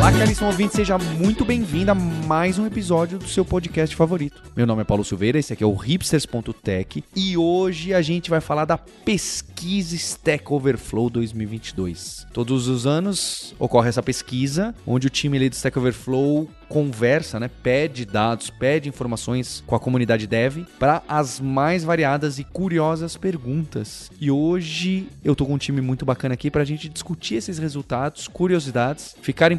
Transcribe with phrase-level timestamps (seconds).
[0.00, 4.42] Olá, caríssimo ouvinte, seja muito bem-vindo a mais um episódio do seu podcast favorito.
[4.56, 8.40] Meu nome é Paulo Silveira, esse aqui é o hipsters.tech e hoje a gente vai
[8.40, 12.26] falar da pesquisa Stack Overflow 2022.
[12.32, 18.04] Todos os anos ocorre essa pesquisa, onde o time do Stack Overflow conversa, né, pede
[18.04, 24.08] dados, pede informações com a comunidade dev para as mais variadas e curiosas perguntas.
[24.20, 27.58] E hoje eu tô com um time muito bacana aqui para a gente discutir esses
[27.58, 29.50] resultados, curiosidades, ficar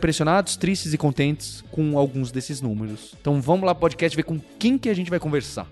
[0.55, 3.13] tristes e contentes com alguns desses números.
[3.19, 5.67] Então vamos lá podcast ver com quem que a gente vai conversar.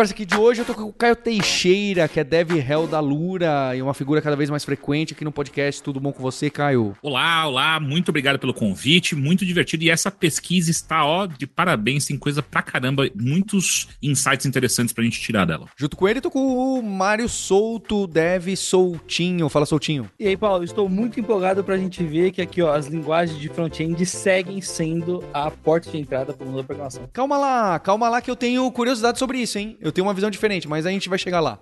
[0.00, 3.00] Conversa aqui de hoje eu tô com o Caio Teixeira, que é Dev Hell da
[3.00, 5.82] Lura e uma figura cada vez mais frequente aqui no podcast.
[5.82, 6.96] Tudo bom com você, Caio?
[7.02, 9.84] Olá, olá, muito obrigado pelo convite, muito divertido.
[9.84, 15.04] E essa pesquisa está, ó, de parabéns, tem coisa pra caramba, muitos insights interessantes pra
[15.04, 15.66] gente tirar dela.
[15.76, 19.50] Junto com ele, tô com o Mário Souto, Dev Soltinho.
[19.50, 20.08] Fala, Soltinho.
[20.18, 23.50] E aí, Paulo, estou muito empolgado pra gente ver que aqui, ó, as linguagens de
[23.50, 27.06] front-end seguem sendo a porta de entrada para o mundo da programação.
[27.12, 29.76] Calma lá, calma lá que eu tenho curiosidade sobre isso, hein?
[29.78, 31.58] Eu eu tenho uma visão diferente, mas a gente vai chegar lá.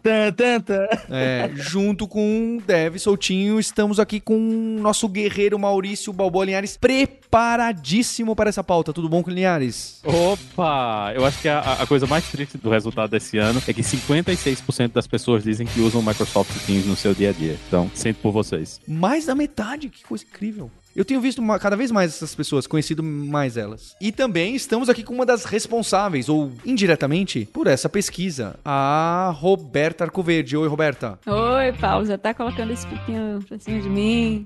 [1.11, 6.77] É, junto com o Dev Soltinho, estamos aqui com o nosso guerreiro Maurício Balboa Linhares,
[6.77, 8.93] preparadíssimo para essa pauta.
[8.93, 10.03] Tudo bom com Linhares?
[10.05, 11.13] Opa!
[11.15, 14.93] Eu acho que a, a coisa mais triste do resultado desse ano é que 56%
[14.93, 17.57] das pessoas dizem que usam Microsoft Teams no seu dia a dia.
[17.67, 18.81] Então, sinto por vocês.
[18.87, 20.71] Mais da metade, que coisa incrível.
[20.99, 23.95] Eu tenho visto uma, cada vez mais essas pessoas, conhecido mais elas.
[24.01, 30.03] E também estamos aqui com uma das responsáveis, ou indiretamente, por essa pesquisa, a Roberta
[30.03, 30.57] Arcoverde.
[30.57, 31.17] Oi, Roberta.
[31.25, 34.45] Oi, Paulo, já tá colocando esse pouquinho pra cima de mim.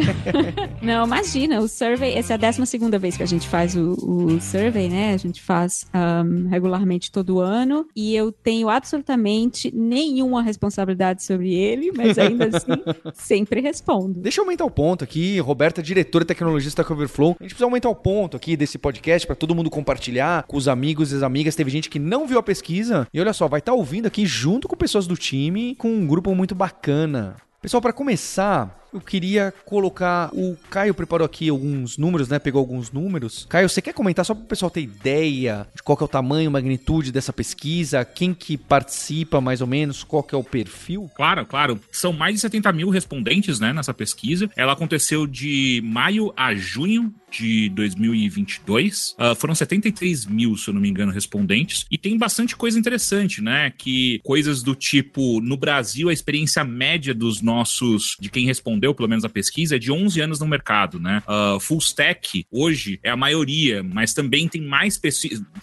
[0.80, 3.92] Não, imagina, o survey, essa é a 12 segunda vez que a gente faz o,
[4.00, 5.12] o survey, né?
[5.12, 11.92] A gente faz um, regularmente todo ano e eu tenho absolutamente nenhuma responsabilidade sobre ele,
[11.94, 12.82] mas ainda assim
[13.12, 14.22] sempre respondo.
[14.22, 17.30] Deixa eu aumentar o ponto aqui, Roberta Roberta, diretora de tecnologia da Coverflow.
[17.40, 20.68] A gente precisa aumentar o ponto aqui desse podcast para todo mundo compartilhar com os
[20.68, 21.56] amigos e as amigas.
[21.56, 24.24] Teve gente que não viu a pesquisa e olha só, vai estar tá ouvindo aqui
[24.24, 27.34] junto com pessoas do time, com um grupo muito bacana.
[27.60, 30.30] Pessoal, para começar, eu queria colocar.
[30.32, 32.38] O Caio preparou aqui alguns números, né?
[32.38, 33.46] Pegou alguns números.
[33.48, 36.50] Caio, você quer comentar só para o pessoal ter ideia de qual é o tamanho,
[36.50, 38.04] magnitude dessa pesquisa?
[38.04, 40.02] Quem que participa, mais ou menos?
[40.02, 41.10] Qual que é o perfil?
[41.14, 41.80] Claro, claro.
[41.92, 43.72] São mais de 70 mil respondentes, né?
[43.72, 44.50] Nessa pesquisa.
[44.56, 49.10] Ela aconteceu de maio a junho de 2022.
[49.10, 51.86] Uh, ah, foram 73 mil, se eu não me engano, respondentes.
[51.90, 53.70] E tem bastante coisa interessante, né?
[53.76, 59.08] Que coisas do tipo, no Brasil, a experiência média dos nossos, de quem respondeu pelo
[59.08, 61.22] menos a pesquisa, é de 11 anos no mercado, né?
[61.26, 65.00] Uh, full stack hoje é a maioria, mas também tem mais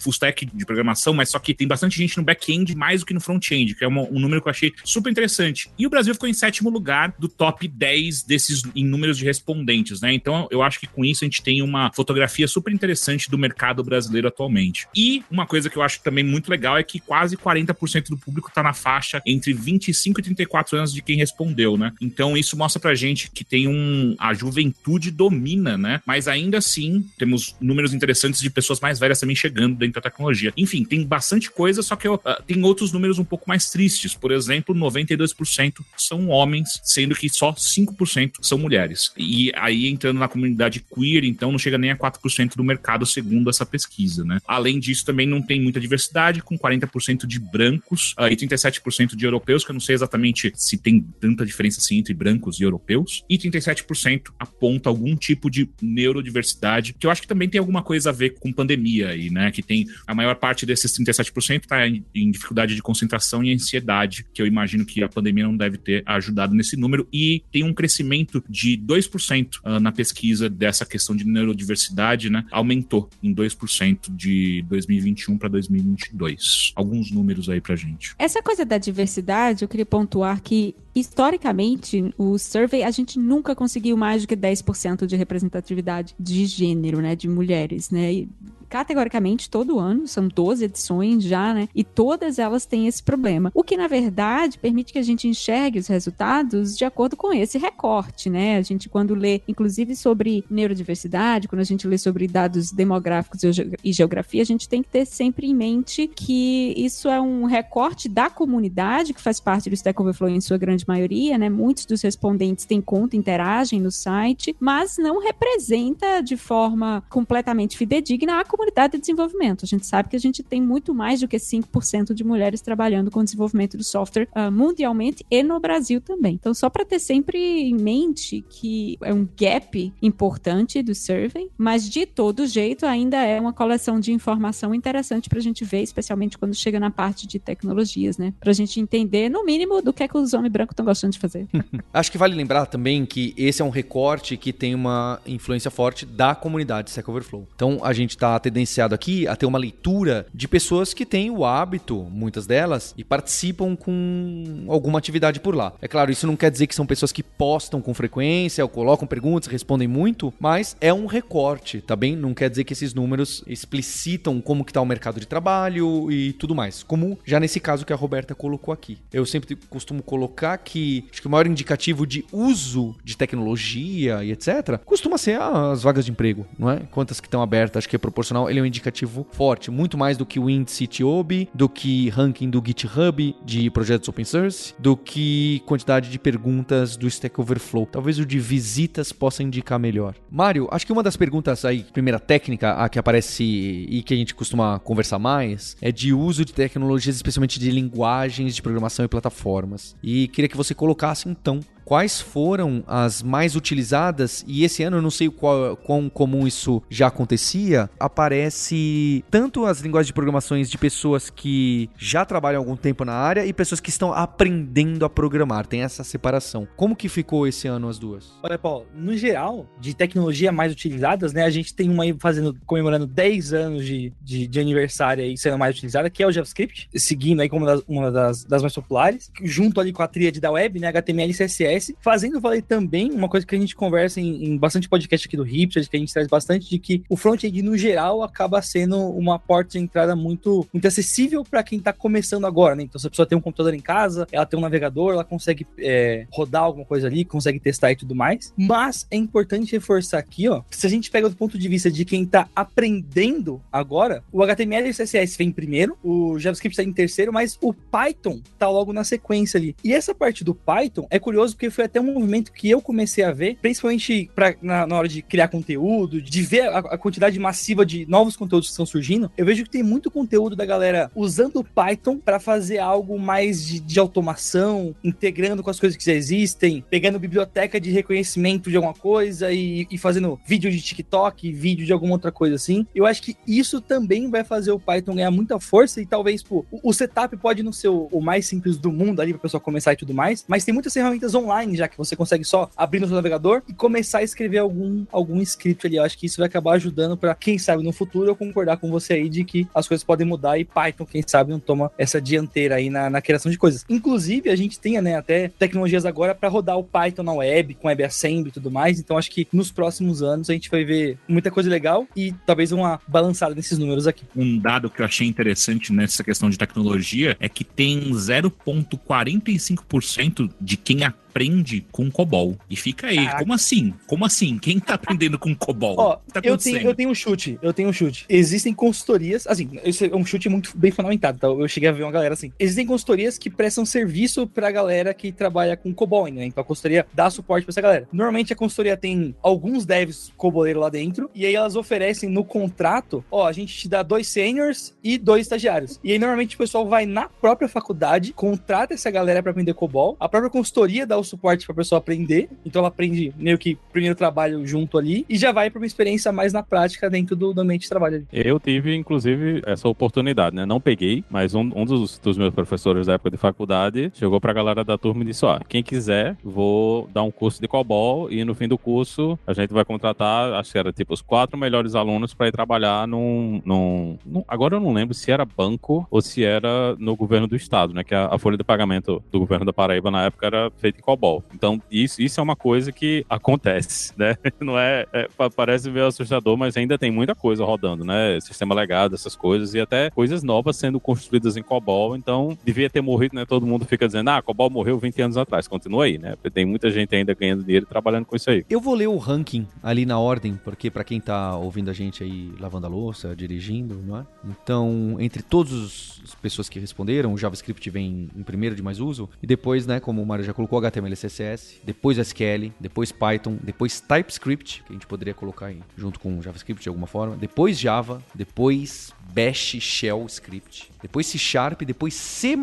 [0.00, 3.14] full stack de programação, mas só que tem bastante gente no back-end mais do que
[3.14, 5.70] no front-end, que é um, um, número que eu achei super interessante.
[5.78, 10.00] E o Brasil ficou em sétimo lugar do top 10 desses em números de respondentes,
[10.00, 10.12] né?
[10.12, 13.82] Então eu acho que com isso a gente tem uma fotografia super interessante do mercado
[13.82, 14.86] brasileiro atualmente.
[14.94, 18.48] E uma coisa que eu acho também muito legal é que quase 40% do público
[18.48, 21.92] está na faixa entre 25 e 34 anos de quem respondeu, né?
[22.00, 24.14] Então isso mostra pra gente que tem um.
[24.18, 26.00] A juventude domina, né?
[26.06, 30.52] Mas ainda assim, temos números interessantes de pessoas mais velhas também chegando dentro da tecnologia.
[30.56, 34.14] Enfim, tem bastante coisa, só que uh, tem outros números um pouco mais tristes.
[34.14, 39.12] Por exemplo, 92% são homens, sendo que só 5% são mulheres.
[39.16, 43.48] E aí, entrando na comunidade queer, então não chega nem a 4% do mercado, segundo
[43.48, 44.38] essa pesquisa, né?
[44.46, 49.24] Além disso, também não tem muita diversidade, com 40% de brancos uh, e 37% de
[49.24, 53.24] europeus, que eu não sei exatamente se tem tanta diferença assim entre brancos e europeus
[53.28, 58.10] e 37% aponta algum tipo de neurodiversidade, que eu acho que também tem alguma coisa
[58.10, 59.50] a ver com pandemia aí, né?
[59.50, 64.26] Que tem a maior parte desses 37% está em, em dificuldade de concentração e ansiedade,
[64.32, 67.72] que eu imagino que a pandemia não deve ter ajudado nesse número, e tem um
[67.72, 72.46] crescimento de 2% uh, na pesquisa dessa questão de neurodiversidade, né?
[72.50, 76.72] Aumentou em 2% de 2021 para 2022.
[76.74, 78.14] Alguns números aí pra gente.
[78.18, 83.96] Essa coisa da diversidade, eu queria pontuar que historicamente o survey a gente nunca conseguiu
[83.96, 88.26] mais do que 10% de representatividade de gênero, né, de mulheres, né?
[88.74, 91.68] Categoricamente todo ano, são 12 edições já, né?
[91.72, 93.52] E todas elas têm esse problema.
[93.54, 97.56] O que, na verdade, permite que a gente enxergue os resultados de acordo com esse
[97.56, 98.56] recorte, né?
[98.56, 103.42] A gente, quando lê, inclusive sobre neurodiversidade, quando a gente lê sobre dados demográficos
[103.84, 108.08] e geografia, a gente tem que ter sempre em mente que isso é um recorte
[108.08, 111.48] da comunidade que faz parte do Stack Overflow em sua grande maioria, né?
[111.48, 118.40] Muitos dos respondentes têm conta, interagem no site, mas não representa de forma completamente fidedigna
[118.40, 119.64] a comunidade de desenvolvimento.
[119.64, 123.10] A gente sabe que a gente tem muito mais do que 5% de mulheres trabalhando
[123.10, 126.34] com desenvolvimento do software uh, mundialmente e no Brasil também.
[126.34, 131.88] Então, só para ter sempre em mente que é um gap importante do survey, mas
[131.88, 136.38] de todo jeito ainda é uma coleção de informação interessante para a gente ver, especialmente
[136.38, 138.32] quando chega na parte de tecnologias, né?
[138.40, 141.12] Para a gente entender, no mínimo, do que é que os homens brancos estão gostando
[141.12, 141.46] de fazer.
[141.92, 146.04] Acho que vale lembrar também que esse é um recorte que tem uma influência forte
[146.06, 147.46] da comunidade Stack Overflow.
[147.54, 151.44] Então, a gente está tendenciado aqui a ter uma leitura de pessoas que têm o
[151.44, 155.72] hábito, muitas delas, e participam com alguma atividade por lá.
[155.82, 159.08] É claro, isso não quer dizer que são pessoas que postam com frequência, ou colocam
[159.08, 162.14] perguntas, respondem muito, mas é um recorte, tá bem?
[162.14, 166.32] Não quer dizer que esses números explicitam como que tá o mercado de trabalho e
[166.34, 166.82] tudo mais.
[166.84, 168.98] Como já nesse caso que a Roberta colocou aqui.
[169.12, 174.30] Eu sempre costumo colocar que acho que o maior indicativo de uso de tecnologia e
[174.30, 174.78] etc.
[174.84, 176.80] costuma ser as vagas de emprego, não é?
[176.90, 178.33] Quantas que estão abertas, acho que é proporcional.
[178.48, 182.50] Ele é um indicativo forte, muito mais do que o índice TOB, do que ranking
[182.50, 187.86] do GitHub de projetos open source, do que quantidade de perguntas do Stack Overflow.
[187.86, 190.14] Talvez o de visitas possa indicar melhor.
[190.30, 194.16] Mário, acho que uma das perguntas aí, primeira técnica, a que aparece e que a
[194.16, 199.08] gente costuma conversar mais, é de uso de tecnologias, especialmente de linguagens de programação e
[199.08, 199.94] plataformas.
[200.02, 205.02] E queria que você colocasse então quais foram as mais utilizadas, e esse ano eu
[205.02, 210.78] não sei qual, quão comum isso já acontecia, aparece tanto as linguagens de programações de
[210.78, 215.10] pessoas que já trabalham há algum tempo na área e pessoas que estão aprendendo a
[215.10, 215.66] programar.
[215.66, 216.66] Tem essa separação.
[216.76, 218.32] Como que ficou esse ano as duas?
[218.42, 221.44] Olha, Paulo, no geral, de tecnologia mais utilizadas, né?
[221.44, 225.58] A gente tem uma aí fazendo, comemorando 10 anos de, de, de aniversário aí sendo
[225.58, 229.30] mais utilizada, que é o JavaScript, seguindo aí como das, uma das, das mais populares,
[229.42, 230.88] junto ali com a tríade da web, né?
[230.88, 234.88] HTML e CSS fazendo valer também uma coisa que a gente conversa em, em bastante
[234.88, 238.22] podcast aqui do Hipster, que a gente traz bastante, de que o front-end no geral
[238.22, 242.82] acaba sendo uma porta de entrada muito, muito acessível para quem está começando agora, né?
[242.82, 245.66] Então, se a pessoa tem um computador em casa, ela tem um navegador, ela consegue
[245.78, 248.52] é, rodar alguma coisa ali, consegue testar e tudo mais.
[248.56, 252.04] Mas é importante reforçar aqui, ó, se a gente pega do ponto de vista de
[252.04, 256.92] quem está aprendendo agora, o HTML e o CSS vem primeiro, o JavaScript está em
[256.92, 259.74] terceiro, mas o Python tá logo na sequência ali.
[259.82, 262.80] E essa parte do Python é curioso porque porque foi até um movimento que eu
[262.80, 266.98] comecei a ver, principalmente pra, na, na hora de criar conteúdo, de ver a, a,
[266.98, 269.30] quantidade massiva de novos conteúdos que estão surgindo.
[269.36, 273.80] Eu vejo que tem muito conteúdo da galera usando Python para fazer algo mais de,
[273.80, 278.94] de, automação, integrando com as coisas que já existem, pegando biblioteca de reconhecimento de alguma
[278.94, 282.86] coisa e, e fazendo vídeo de TikTok, vídeo de alguma outra coisa assim.
[282.94, 286.66] Eu acho que isso também vai fazer o Python ganhar muita força e talvez, pô,
[286.70, 289.60] o, o setup pode não ser o, o mais simples do mundo ali pra pessoa
[289.60, 292.68] começar e tudo mais, mas tem muitas ferramentas online online, já que você consegue só
[292.76, 295.96] abrir no seu navegador e começar a escrever algum, algum script ali.
[295.96, 298.90] Eu acho que isso vai acabar ajudando para quem sabe no futuro eu concordar com
[298.90, 302.20] você aí de que as coisas podem mudar e Python, quem sabe, não toma essa
[302.20, 303.84] dianteira aí na, na criação de coisas.
[303.88, 307.88] Inclusive, a gente tem, né, até tecnologias agora para rodar o Python na web, com
[307.88, 308.98] WebAssembly e tudo mais.
[308.98, 312.72] Então, acho que nos próximos anos a gente vai ver muita coisa legal e talvez
[312.72, 314.24] uma balançada nesses números aqui.
[314.34, 320.76] Um dado que eu achei interessante nessa questão de tecnologia é que tem 0,45% de
[320.76, 321.04] quem
[321.34, 322.56] aprende com COBOL.
[322.70, 323.38] E fica aí, Caraca.
[323.40, 323.92] como assim?
[324.06, 324.56] Como assim?
[324.56, 325.96] Quem tá aprendendo com COBOL?
[325.98, 328.24] Ó, tá eu, tenho, eu tenho um chute, eu tenho um chute.
[328.28, 331.48] Existem consultorias, assim, esse é um chute muito bem fundamentado, tá?
[331.48, 332.52] Eu cheguei a ver uma galera assim.
[332.58, 336.46] Existem consultorias que prestam serviço pra galera que trabalha com COBOL, né?
[336.46, 338.08] Então a consultoria dá suporte pra essa galera.
[338.12, 343.24] Normalmente a consultoria tem alguns devs coboleiros lá dentro, e aí elas oferecem no contrato,
[343.28, 345.98] ó, a gente te dá dois seniors e dois estagiários.
[346.04, 350.16] E aí normalmente o pessoal vai na própria faculdade, contrata essa galera para aprender COBOL,
[350.20, 352.48] a própria consultoria dá o suporte pra pessoa aprender.
[352.64, 356.32] Então ela aprende meio que primeiro trabalho junto ali e já vai para uma experiência
[356.32, 358.26] mais na prática dentro do, do ambiente de trabalho ali.
[358.32, 360.66] Eu tive, inclusive, essa oportunidade, né?
[360.66, 364.52] Não peguei, mas um, um dos, dos, meus professores da época de faculdade chegou pra
[364.52, 368.44] galera da turma e disse: ó, quem quiser, vou dar um curso de COBOL e
[368.44, 371.94] no fim do curso a gente vai contratar, acho que era tipo os quatro melhores
[371.94, 376.20] alunos para ir trabalhar num, num, num, Agora eu não lembro se era banco ou
[376.20, 378.04] se era no governo do estado, né?
[378.04, 381.02] Que a, a folha de pagamento do governo da Paraíba na época era feita em
[381.02, 381.44] COBOL COBOL.
[381.54, 384.36] Então, isso, isso é uma coisa que acontece, né?
[384.60, 388.38] Não é, é parece meio assustador, mas ainda tem muita coisa rodando, né?
[388.40, 392.16] Sistema legado, essas coisas, e até coisas novas sendo construídas em COBOL.
[392.16, 393.44] Então, devia ter morrido, né?
[393.44, 395.68] Todo mundo fica dizendo, ah, COBOL morreu 20 anos atrás.
[395.68, 396.34] Continua aí, né?
[396.52, 398.64] Tem muita gente ainda ganhando dinheiro trabalhando com isso aí.
[398.68, 402.22] Eu vou ler o ranking ali na ordem, porque para quem tá ouvindo a gente
[402.22, 404.26] aí lavando a louça, dirigindo, não é?
[404.44, 409.28] Então, entre todas as pessoas que responderam, o JavaScript vem em primeiro de mais uso,
[409.42, 414.00] e depois, né, como o Mário já colocou, HTML CSS, depois SQL, depois Python, depois
[414.00, 418.22] TypeScript, que a gente poderia colocar aí junto com JavaScript de alguma forma, depois Java,
[418.34, 422.56] depois Bash Shell Script, depois C Sharp, depois C++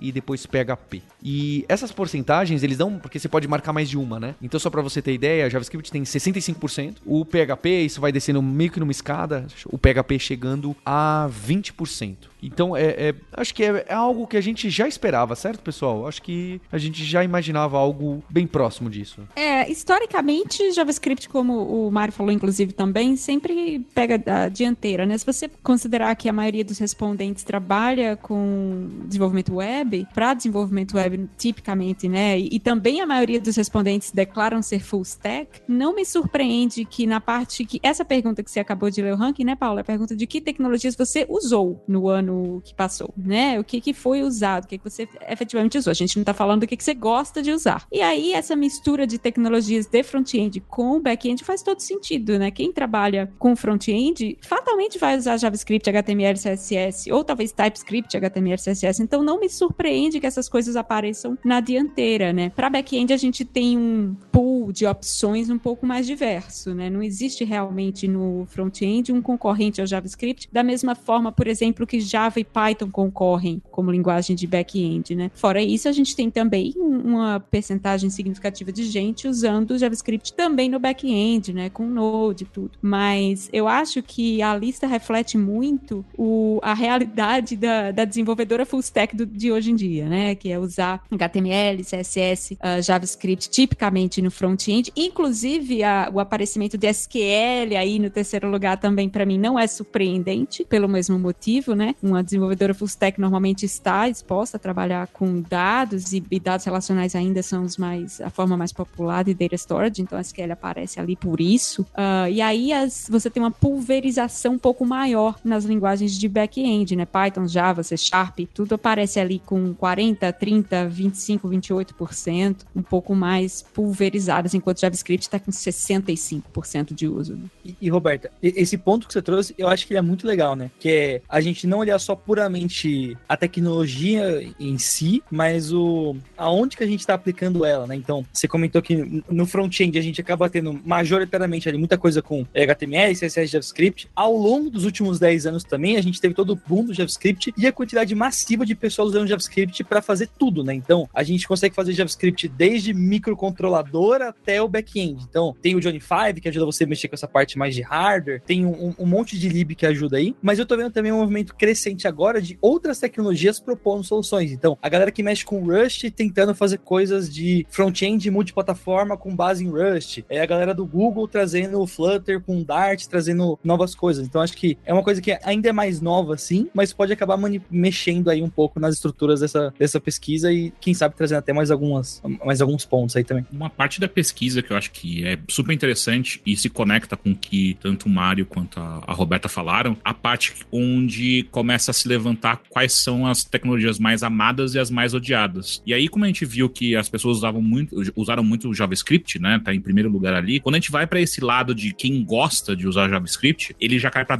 [0.00, 1.02] e depois PHP.
[1.22, 4.34] E essas porcentagens eles dão porque você pode marcar mais de uma, né?
[4.40, 8.70] Então só para você ter ideia, JavaScript tem 65%, o PHP isso vai descendo meio
[8.70, 12.34] que numa escada, o PHP chegando a 20%.
[12.44, 16.06] Então, é, é acho que é, é, algo que a gente já esperava, certo, pessoal?
[16.06, 19.22] Acho que a gente já imaginava algo bem próximo disso.
[19.34, 25.16] É, historicamente, JavaScript, como o Mário falou, inclusive, também, sempre pega a dianteira, né?
[25.16, 31.28] Se você considerar que a maioria dos respondentes trabalha com desenvolvimento web, para desenvolvimento web,
[31.38, 32.38] tipicamente, né?
[32.38, 37.06] E, e também a maioria dos respondentes declaram ser full stack, não me surpreende que
[37.06, 37.80] na parte que.
[37.82, 39.80] Essa pergunta que você acabou de ler o ranking, né, Paula?
[39.80, 43.58] A pergunta de que tecnologias você usou no ano que passou, né?
[43.58, 45.90] O que, que foi usado, o que, que você efetivamente usou.
[45.90, 47.86] A gente não está falando do que, que você gosta de usar.
[47.90, 52.50] E aí, essa mistura de tecnologias de front-end com back-end faz todo sentido, né?
[52.50, 59.02] Quem trabalha com front-end fatalmente vai usar JavaScript, HTML, CSS, ou talvez TypeScript, HTML, CSS.
[59.02, 62.50] Então, não me surpreende que essas coisas apareçam na dianteira, né?
[62.50, 66.90] Para back-end, a gente tem um pool de opções um pouco mais diverso, né?
[66.90, 72.00] Não existe realmente no front-end um concorrente ao JavaScript, da mesma forma, por exemplo, que
[72.00, 75.30] Java e Python concorrem como linguagem de back-end, né?
[75.34, 80.78] Fora isso, a gente tem também uma percentagem significativa de gente usando JavaScript também no
[80.78, 81.70] back-end, né?
[81.70, 82.72] Com Node e tudo.
[82.82, 88.80] Mas eu acho que a lista reflete muito o, a realidade da, da desenvolvedora full
[88.80, 90.34] stack do, de hoje em dia, né?
[90.34, 94.90] Que é usar HTML, CSS, uh, JavaScript tipicamente no front-end.
[94.96, 99.66] Inclusive, a, o aparecimento de SQL aí no terceiro lugar também, para mim, não é
[99.66, 101.94] surpreendente, pelo mesmo motivo, né?
[102.02, 106.64] Um uma desenvolvedora full stack normalmente está exposta a trabalhar com dados e, e, dados
[106.64, 110.52] relacionais ainda são os mais a forma mais popular de data storage, então a SQL
[110.52, 111.82] aparece ali por isso.
[111.82, 116.96] Uh, e aí as, você tem uma pulverização um pouco maior nas linguagens de back-end,
[116.96, 117.06] né?
[117.06, 123.62] Python, Java, C Sharp, tudo aparece ali com 40, 30, 25, 28%, um pouco mais
[123.62, 127.34] pulverizadas, enquanto JavaScript está com 65% de uso.
[127.36, 127.44] Né?
[127.64, 130.54] E, e Roberta, esse ponto que você trouxe, eu acho que ele é muito legal,
[130.54, 130.70] né?
[130.78, 136.76] Que é a gente não olhar só puramente a tecnologia em si, mas o aonde
[136.76, 137.94] que a gente está aplicando ela, né?
[137.94, 142.46] Então, você comentou que no front-end a gente acaba tendo majoritariamente ali muita coisa com
[142.54, 144.08] HTML, CSS, JavaScript.
[144.14, 147.52] Ao longo dos últimos 10 anos também, a gente teve todo o boom do JavaScript
[147.56, 150.74] e a quantidade massiva de pessoas usando JavaScript para fazer tudo, né?
[150.74, 155.24] Então, a gente consegue fazer JavaScript desde microcontrolador até o back-end.
[155.28, 157.82] Então, tem o Johnny 5 que ajuda você a mexer com essa parte mais de
[157.82, 161.12] hardware, tem um, um monte de lib que ajuda aí, mas eu tô vendo também
[161.12, 164.52] um movimento crescente crescente agora de outras tecnologias propondo soluções.
[164.52, 169.64] Então, a galera que mexe com Rust tentando fazer coisas de front-end multiplataforma com base
[169.64, 170.22] em Rust.
[170.28, 174.26] É a galera do Google trazendo Flutter com Dart, trazendo novas coisas.
[174.26, 177.38] Então, acho que é uma coisa que ainda é mais nova, sim, mas pode acabar
[177.70, 181.70] mexendo aí um pouco nas estruturas dessa, dessa pesquisa e, quem sabe, trazendo até mais,
[181.70, 183.46] algumas, mais alguns pontos aí também.
[183.52, 187.30] Uma parte da pesquisa que eu acho que é super interessante e se conecta com
[187.30, 191.94] o que tanto o Mário quanto a, a Roberta falaram, a parte onde começa a
[191.94, 195.82] se levantar quais são as tecnologias mais amadas e as mais odiadas.
[195.86, 199.38] E aí, como a gente viu que as pessoas usavam muito, usaram muito o JavaScript,
[199.38, 199.60] né?
[199.64, 200.60] Tá em primeiro lugar ali.
[200.60, 204.10] Quando a gente vai para esse lado de quem gosta de usar JavaScript, ele já
[204.10, 204.36] cai para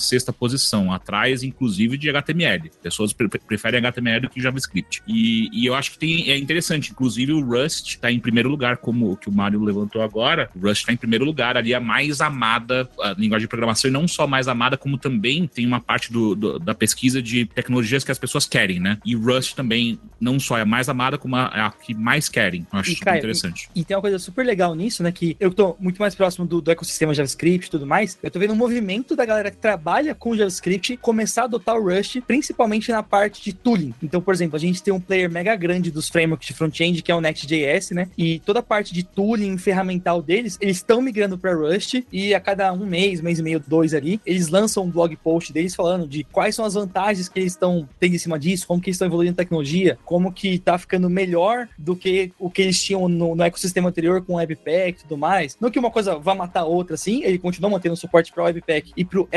[0.00, 2.70] 16 posição, atrás, inclusive, de HTML.
[2.82, 5.02] Pessoas pre preferem HTML do que JavaScript.
[5.06, 6.90] E, e, eu acho que tem, é interessante.
[6.90, 10.50] Inclusive, o Rust tá em primeiro lugar, como o que o Mário levantou agora.
[10.54, 13.92] O Rust tá em primeiro lugar ali, a mais amada a linguagem de programação, e
[13.92, 18.04] não só mais amada, como também tem uma parte do, do da pesquisa de tecnologias
[18.04, 18.98] que as pessoas querem, né?
[19.04, 22.28] E Rust também não só é a mais amada, como a, é a que mais
[22.28, 22.66] querem.
[22.72, 23.68] Eu acho e, super interessante.
[23.74, 25.12] E, e, tem uma coisa super legal nisso, né?
[25.12, 28.18] Que eu tô muito mais próximo do, do ecossistema JavaScript e tudo mais.
[28.22, 31.74] Eu tô vendo um movimento da galera que trabalha trabalha com JavaScript começar a adotar
[31.74, 33.92] o Rust, principalmente na parte de tooling.
[34.00, 37.10] Então, por exemplo, a gente tem um player mega grande dos frameworks de front-end, que
[37.10, 38.08] é o Next.js, né?
[38.16, 42.38] E toda a parte de tooling ferramental deles, eles estão migrando para Rust e a
[42.38, 46.06] cada um mês, mês e meio, dois ali, eles lançam um blog post deles falando
[46.06, 48.94] de quais são as vantagens que eles estão tendo em cima disso, como que eles
[48.94, 53.08] estão evoluindo a tecnologia, como que tá ficando melhor do que o que eles tinham
[53.08, 55.56] no, no ecossistema anterior com o Webpack e tudo mais.
[55.60, 58.46] Não que uma coisa vá matar a outra, assim, ele continua mantendo suporte para o
[58.46, 59.28] Webpack e para o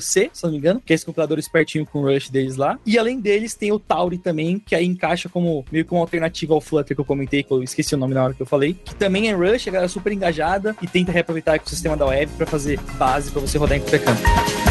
[0.00, 2.78] SWC, se não me engano, que é esse compilador espertinho com o Rush deles lá.
[2.84, 6.54] E além deles, tem o Tauri também, que aí encaixa como meio que uma alternativa
[6.54, 8.74] ao Flutter que eu comentei, que eu esqueci o nome na hora que eu falei,
[8.74, 12.30] que também é Rush, a galera super engajada e tenta reaproveitar o ecossistema da web
[12.36, 14.65] para fazer base para você rodar em qualquer canto.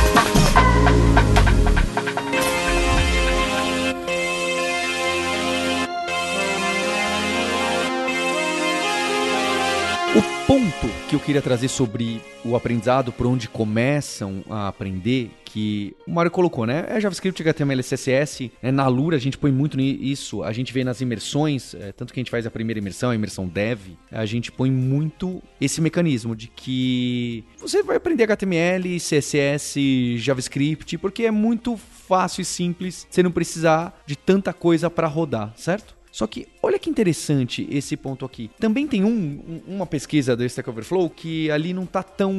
[11.08, 16.32] Que eu queria trazer sobre o aprendizado, por onde começam a aprender, que o Mário
[16.32, 16.86] colocou, né?
[16.90, 18.52] É JavaScript, HTML, CSS.
[18.62, 18.72] Né?
[18.72, 20.44] Na Lura a gente põe muito nisso.
[20.44, 23.16] A gente vê nas imersões, é, tanto que a gente faz a primeira imersão, a
[23.16, 23.80] imersão dev,
[24.12, 31.24] a gente põe muito esse mecanismo de que você vai aprender HTML, CSS, JavaScript, porque
[31.24, 35.95] é muito fácil e simples você não precisar de tanta coisa para rodar, certo?
[36.16, 38.50] Só que olha que interessante esse ponto aqui.
[38.58, 39.10] Também tem um,
[39.68, 42.32] um- uma pesquisa do Stack Overflow que ali não tá tão.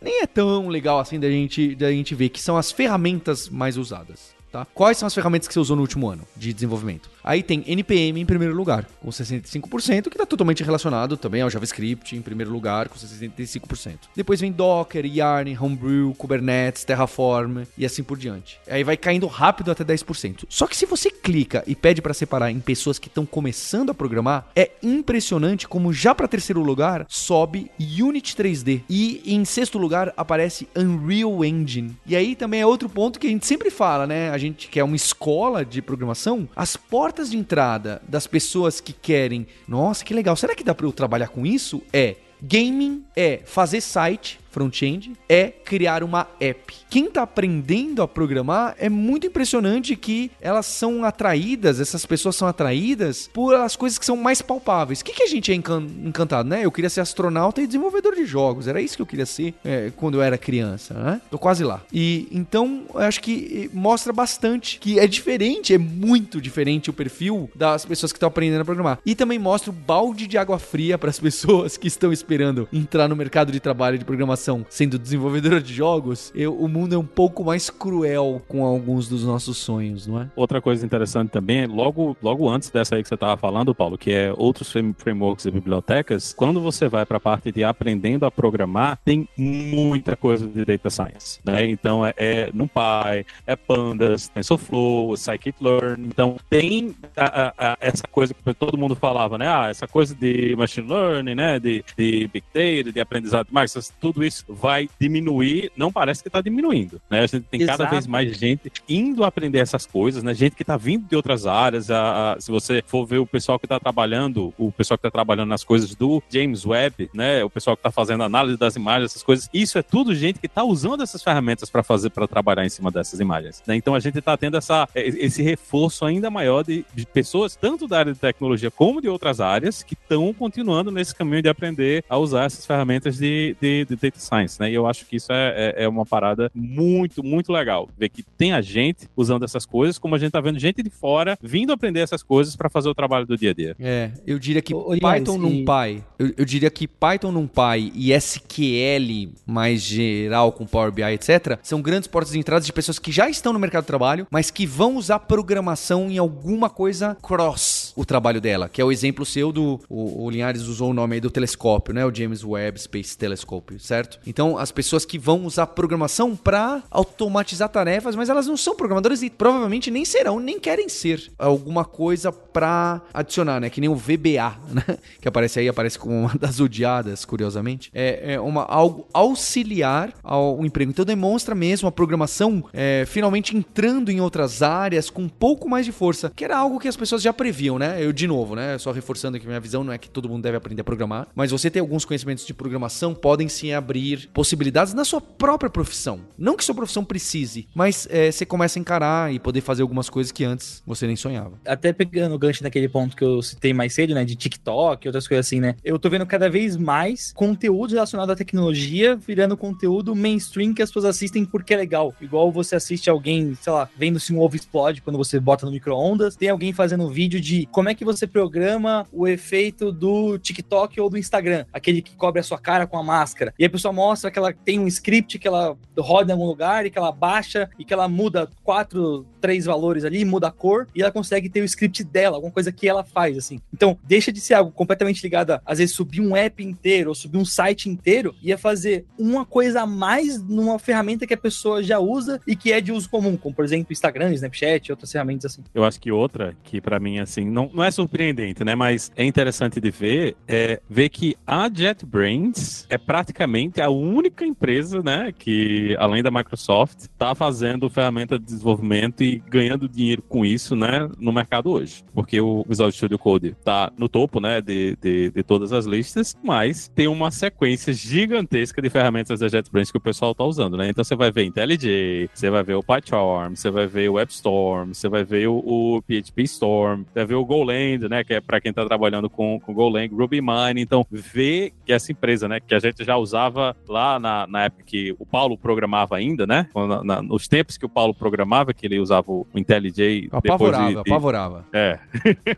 [0.00, 3.76] nem é tão legal assim da gente, da gente ver, que são as ferramentas mais
[3.78, 4.34] usadas.
[4.52, 4.66] Tá?
[4.74, 7.10] Quais são as ferramentas que você usou no último ano de desenvolvimento?
[7.24, 12.14] Aí tem NPM em primeiro lugar, com 65%, que está totalmente relacionado também ao JavaScript
[12.14, 13.94] em primeiro lugar, com 65%.
[14.14, 18.60] Depois vem Docker, Yarn, Homebrew, Kubernetes, Terraform e assim por diante.
[18.68, 20.44] Aí vai caindo rápido até 10%.
[20.48, 23.94] Só que se você clica e pede para separar em pessoas que estão começando a
[23.94, 30.12] programar, é impressionante como já para terceiro lugar sobe Unity 3D e em sexto lugar
[30.14, 31.96] aparece Unreal Engine.
[32.04, 34.30] E aí também é outro ponto que a gente sempre fala, né?
[34.30, 38.92] A gente que é uma escola de programação, as portas de entrada das pessoas que
[38.92, 41.80] querem, nossa, que legal, será que dá para eu trabalhar com isso?
[41.92, 46.74] É Gaming é fazer site, front-end, é criar uma app.
[46.88, 52.46] Quem tá aprendendo a programar é muito impressionante que elas são atraídas, essas pessoas são
[52.46, 55.00] atraídas por as coisas que são mais palpáveis.
[55.00, 56.64] O que, que a gente é encan- encantado, né?
[56.64, 58.68] Eu queria ser astronauta e desenvolvedor de jogos.
[58.68, 61.20] Era isso que eu queria ser é, quando eu era criança, né?
[61.30, 61.82] Tô quase lá.
[61.92, 66.92] E então eu acho que eh, mostra bastante que é diferente, é muito diferente o
[66.92, 68.98] perfil das pessoas que estão aprendendo a programar.
[69.06, 73.08] E também mostra o balde de água fria para as pessoas que estão esperando entrar
[73.08, 76.32] no mercado de trabalho de programação sendo desenvolvedora de jogos.
[76.34, 80.28] Eu- o mundo é um pouco mais cruel com alguns dos nossos sonhos, não é?
[80.36, 84.10] Outra coisa interessante também, logo, logo antes dessa aí que você estava falando, Paulo, que
[84.12, 88.30] é outros frame- frameworks e bibliotecas, quando você vai para a parte de aprendendo a
[88.30, 91.68] programar, tem muita coisa de data science, né?
[91.68, 98.34] Então é, é NumPy, é Pandas, TensorFlow, Scikit-learn, então tem a- a- a- essa coisa
[98.34, 99.46] que todo mundo falava, né?
[99.48, 101.58] Ah, essa coisa de machine learning, né?
[101.58, 106.40] De, de big data, de aprendizado, mas tudo isso vai diminuir, não parece que está
[106.40, 107.20] diminuindo, né?
[107.20, 107.90] A gente tem cada Exato.
[107.90, 110.32] vez mais gente indo aprender essas coisas, né?
[110.34, 111.90] Gente que tá vindo de outras áreas.
[111.90, 115.10] A, a- se você for ver o pessoal que tá trabalhando, o pessoal que tá
[115.10, 117.44] trabalhando nas coisas do James Webb, né?
[117.44, 119.48] O pessoal que tá fazendo análise das imagens, essas coisas.
[119.52, 122.90] Isso é tudo gente que tá usando essas ferramentas para fazer, para trabalhar em cima
[122.90, 123.62] dessas imagens.
[123.66, 123.76] né?
[123.76, 127.86] Então a gente tá tendo essa, eh, esse reforço ainda maior de, de pessoas, tanto
[127.88, 132.04] da área de tecnologia como de outras áreas, que estão continuando nesse caminho de aprender
[132.08, 134.70] a usar essas ferramentas de, de, de science, né?
[134.70, 137.88] E eu acho que isso é, é, é uma parada muito, muito legal.
[137.98, 140.90] Ver que tem a gente usando essas coisas, como a gente tá vendo gente de
[140.90, 143.76] fora vindo aprender essas coisas para fazer o trabalho do dia a dia.
[143.78, 148.12] É, eu diria que Ô, Python e- NumPy, eu, eu diria que Python NumPy e
[148.12, 153.10] SQL mais geral com Power BI, etc, são grandes portas de entrada de pessoas que
[153.12, 157.81] já estão no mercado de trabalho, mas que vão usar programação em alguma coisa cross
[157.94, 161.14] o trabalho dela, que é o exemplo seu do o, o Linhares usou o nome
[161.14, 164.18] aí do telescópio, né, o James Webb Space Telescope, certo?
[164.26, 169.22] Então, as pessoas que vão usar programação para automatizar tarefas, mas elas não são programadoras
[169.22, 173.70] e provavelmente nem serão, nem querem ser alguma coisa para adicionar, né?
[173.70, 174.98] Que nem o VBA, né?
[175.20, 177.90] Que aparece aí, aparece como uma das odiadas, curiosamente.
[177.94, 180.90] É, é uma, algo auxiliar ao emprego.
[180.90, 185.86] Então demonstra mesmo a programação é, finalmente entrando em outras áreas com um pouco mais
[185.86, 187.81] de força, que era algo que as pessoas já previam, né?
[187.82, 188.04] Né?
[188.04, 188.78] Eu, de novo, né?
[188.78, 191.50] Só reforçando aqui minha visão, não é que todo mundo deve aprender a programar, mas
[191.50, 196.20] você ter alguns conhecimentos de programação podem sim abrir possibilidades na sua própria profissão.
[196.38, 200.08] Não que sua profissão precise, mas é, você começa a encarar e poder fazer algumas
[200.08, 201.58] coisas que antes você nem sonhava.
[201.66, 204.24] Até pegando o gancho naquele ponto que eu citei mais cedo, né?
[204.24, 205.74] De TikTok e outras coisas assim, né?
[205.82, 210.90] Eu tô vendo cada vez mais conteúdo relacionado à tecnologia virando conteúdo mainstream que as
[210.90, 212.14] pessoas assistem porque é legal.
[212.20, 215.72] Igual você assiste alguém, sei lá, vendo se um ovo explode quando você bota no
[215.72, 216.36] micro-ondas.
[216.36, 221.00] Tem alguém fazendo um vídeo de como é que você programa o efeito do TikTok
[221.00, 221.64] ou do Instagram.
[221.72, 223.54] Aquele que cobre a sua cara com a máscara.
[223.58, 226.86] E a pessoa mostra que ela tem um script que ela roda em algum lugar
[226.86, 230.86] e que ela baixa e que ela muda quatro, três valores ali, muda a cor
[230.94, 233.60] e ela consegue ter o script dela, alguma coisa que ela faz, assim.
[233.72, 237.14] Então, deixa de ser algo completamente ligado a, às vezes, subir um app inteiro ou
[237.14, 241.38] subir um site inteiro e a fazer uma coisa a mais numa ferramenta que a
[241.38, 245.10] pessoa já usa e que é de uso comum, como, por exemplo, Instagram, Snapchat, outras
[245.10, 245.62] ferramentas assim.
[245.74, 249.24] Eu acho que outra que para mim assim não, não é surpreendente, né, mas é
[249.24, 255.96] interessante de ver é ver que a JetBrains é praticamente a única empresa, né, que
[255.98, 261.32] além da Microsoft está fazendo ferramenta de desenvolvimento e ganhando dinheiro com isso, né, no
[261.32, 265.72] mercado hoje, porque o Visual Studio Code está no topo, né, de, de, de, todas
[265.72, 270.44] as listas, mas tem uma sequência gigantesca de ferramentas da JetBrains que o pessoal está
[270.44, 270.88] usando, né?
[270.88, 274.92] Então você vai ver IntelliJ, você vai ver o PyCharm, você vai ver o WebStorm,
[274.92, 278.40] você vai ver o, o PHP Storm, você vai ver o Golang, né, que é
[278.40, 280.80] para quem está trabalhando com, com Golang, RubyMine.
[280.80, 284.84] Então, ver que essa empresa, né, que a gente já usava lá na, na época
[284.84, 286.68] que o Paulo programava ainda, né?
[286.74, 290.28] Na, na, nos tempos que o Paulo programava, que ele usava o IntelliJ.
[290.32, 291.00] Apavorava, de, de...
[291.00, 291.66] apavorava.
[291.72, 291.98] É.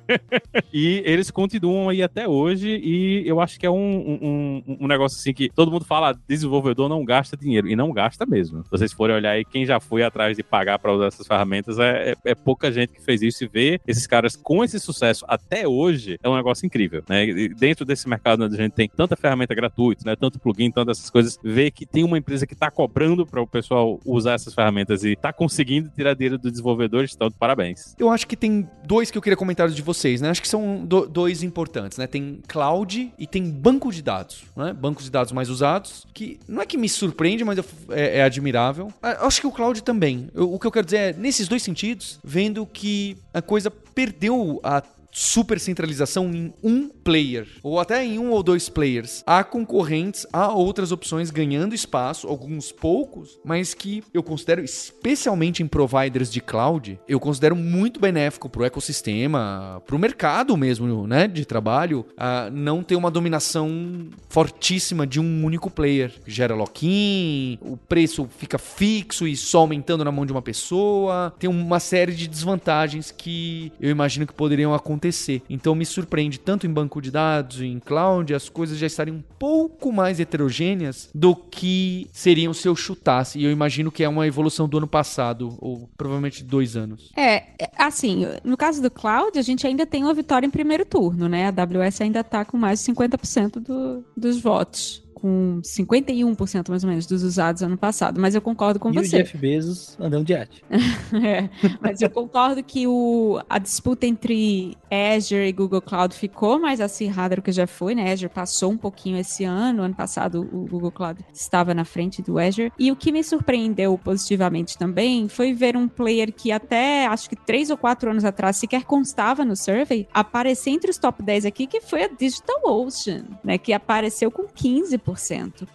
[0.73, 5.19] e eles continuam aí até hoje e eu acho que é um, um, um negócio
[5.19, 7.69] assim que todo mundo fala, desenvolvedor não gasta dinheiro.
[7.69, 8.63] E não gasta mesmo.
[8.65, 11.79] Se vocês forem olhar aí, quem já foi atrás de pagar para usar essas ferramentas,
[11.79, 15.25] é, é, é, pouca gente que fez isso e ver esses caras com esse sucesso
[15.29, 17.25] até hoje é um negócio incrível, né?
[17.25, 20.17] E dentro desse mercado onde a gente tem tanta ferramenta gratuita, né?
[20.17, 23.47] Tanto plugin, tantas essas coisas, ver que tem uma empresa que está cobrando para o
[23.47, 27.95] pessoal usar essas ferramentas e está conseguindo tirar dinheiro dos desenvolvedores, então parabéns.
[27.99, 30.31] Eu acho que tem dois que eu queria comentar de vocês, né?
[30.31, 32.07] Acho que são do, dois importantes, né?
[32.07, 34.73] Tem cloud e tem banco de dados, né?
[34.73, 37.59] Bancos de dados mais usados, que não é que me surpreende, mas
[37.91, 38.93] é, é admirável.
[39.03, 40.29] Eu acho que o cloud também.
[40.35, 44.61] Eu, o que eu quero dizer é, nesses dois sentidos, vendo que a coisa perdeu
[44.63, 44.74] a
[45.17, 49.23] super centralização em um player, ou até em um ou dois players.
[49.25, 55.69] Há concorrentes, há outras opções ganhando espaço, alguns poucos, mas que eu considero, especialmente em
[55.69, 61.29] providers de cloud, eu considero muito benéfico para o ecossistema, para o mercado mesmo, né,
[61.29, 62.05] de trabalho,
[62.53, 66.13] não ter uma dominação fortíssima de um único player.
[66.27, 71.33] Gera lock-in, o preço fica fixo e só aumentando na mão de uma pessoa.
[71.39, 75.43] Tem uma série de desvantagens que eu imagino que poderiam acontecer acontecer.
[75.49, 79.23] Então me surpreende tanto em banco de dados, em cloud, as coisas já estarem um
[79.39, 83.39] pouco mais heterogêneas do que seriam se eu chutasse.
[83.39, 87.11] E eu imagino que é uma evolução do ano passado, ou provavelmente dois anos.
[87.17, 90.85] É, é assim, no caso do cloud, a gente ainda tem uma vitória em primeiro
[90.85, 91.47] turno, né?
[91.47, 96.91] A AWS ainda está com mais de 50% do, dos votos com 51% mais ou
[96.91, 99.17] menos dos usados ano passado, mas eu concordo com e você.
[99.17, 100.63] E o Jeff Bezos andando de arte.
[100.71, 101.49] é,
[101.81, 107.37] mas eu concordo que o, a disputa entre Azure e Google Cloud ficou mais acirrada
[107.37, 108.13] do que já foi, né?
[108.13, 112.39] Azure passou um pouquinho esse ano, ano passado o Google Cloud estava na frente do
[112.39, 112.71] Azure.
[112.79, 117.37] E o que me surpreendeu positivamente também foi ver um player que até acho que
[117.37, 121.67] três ou quatro anos atrás sequer constava no survey, aparecer entre os top 10 aqui,
[121.67, 123.57] que foi a DigitalOcean, né?
[123.57, 125.14] Que apareceu com 15%.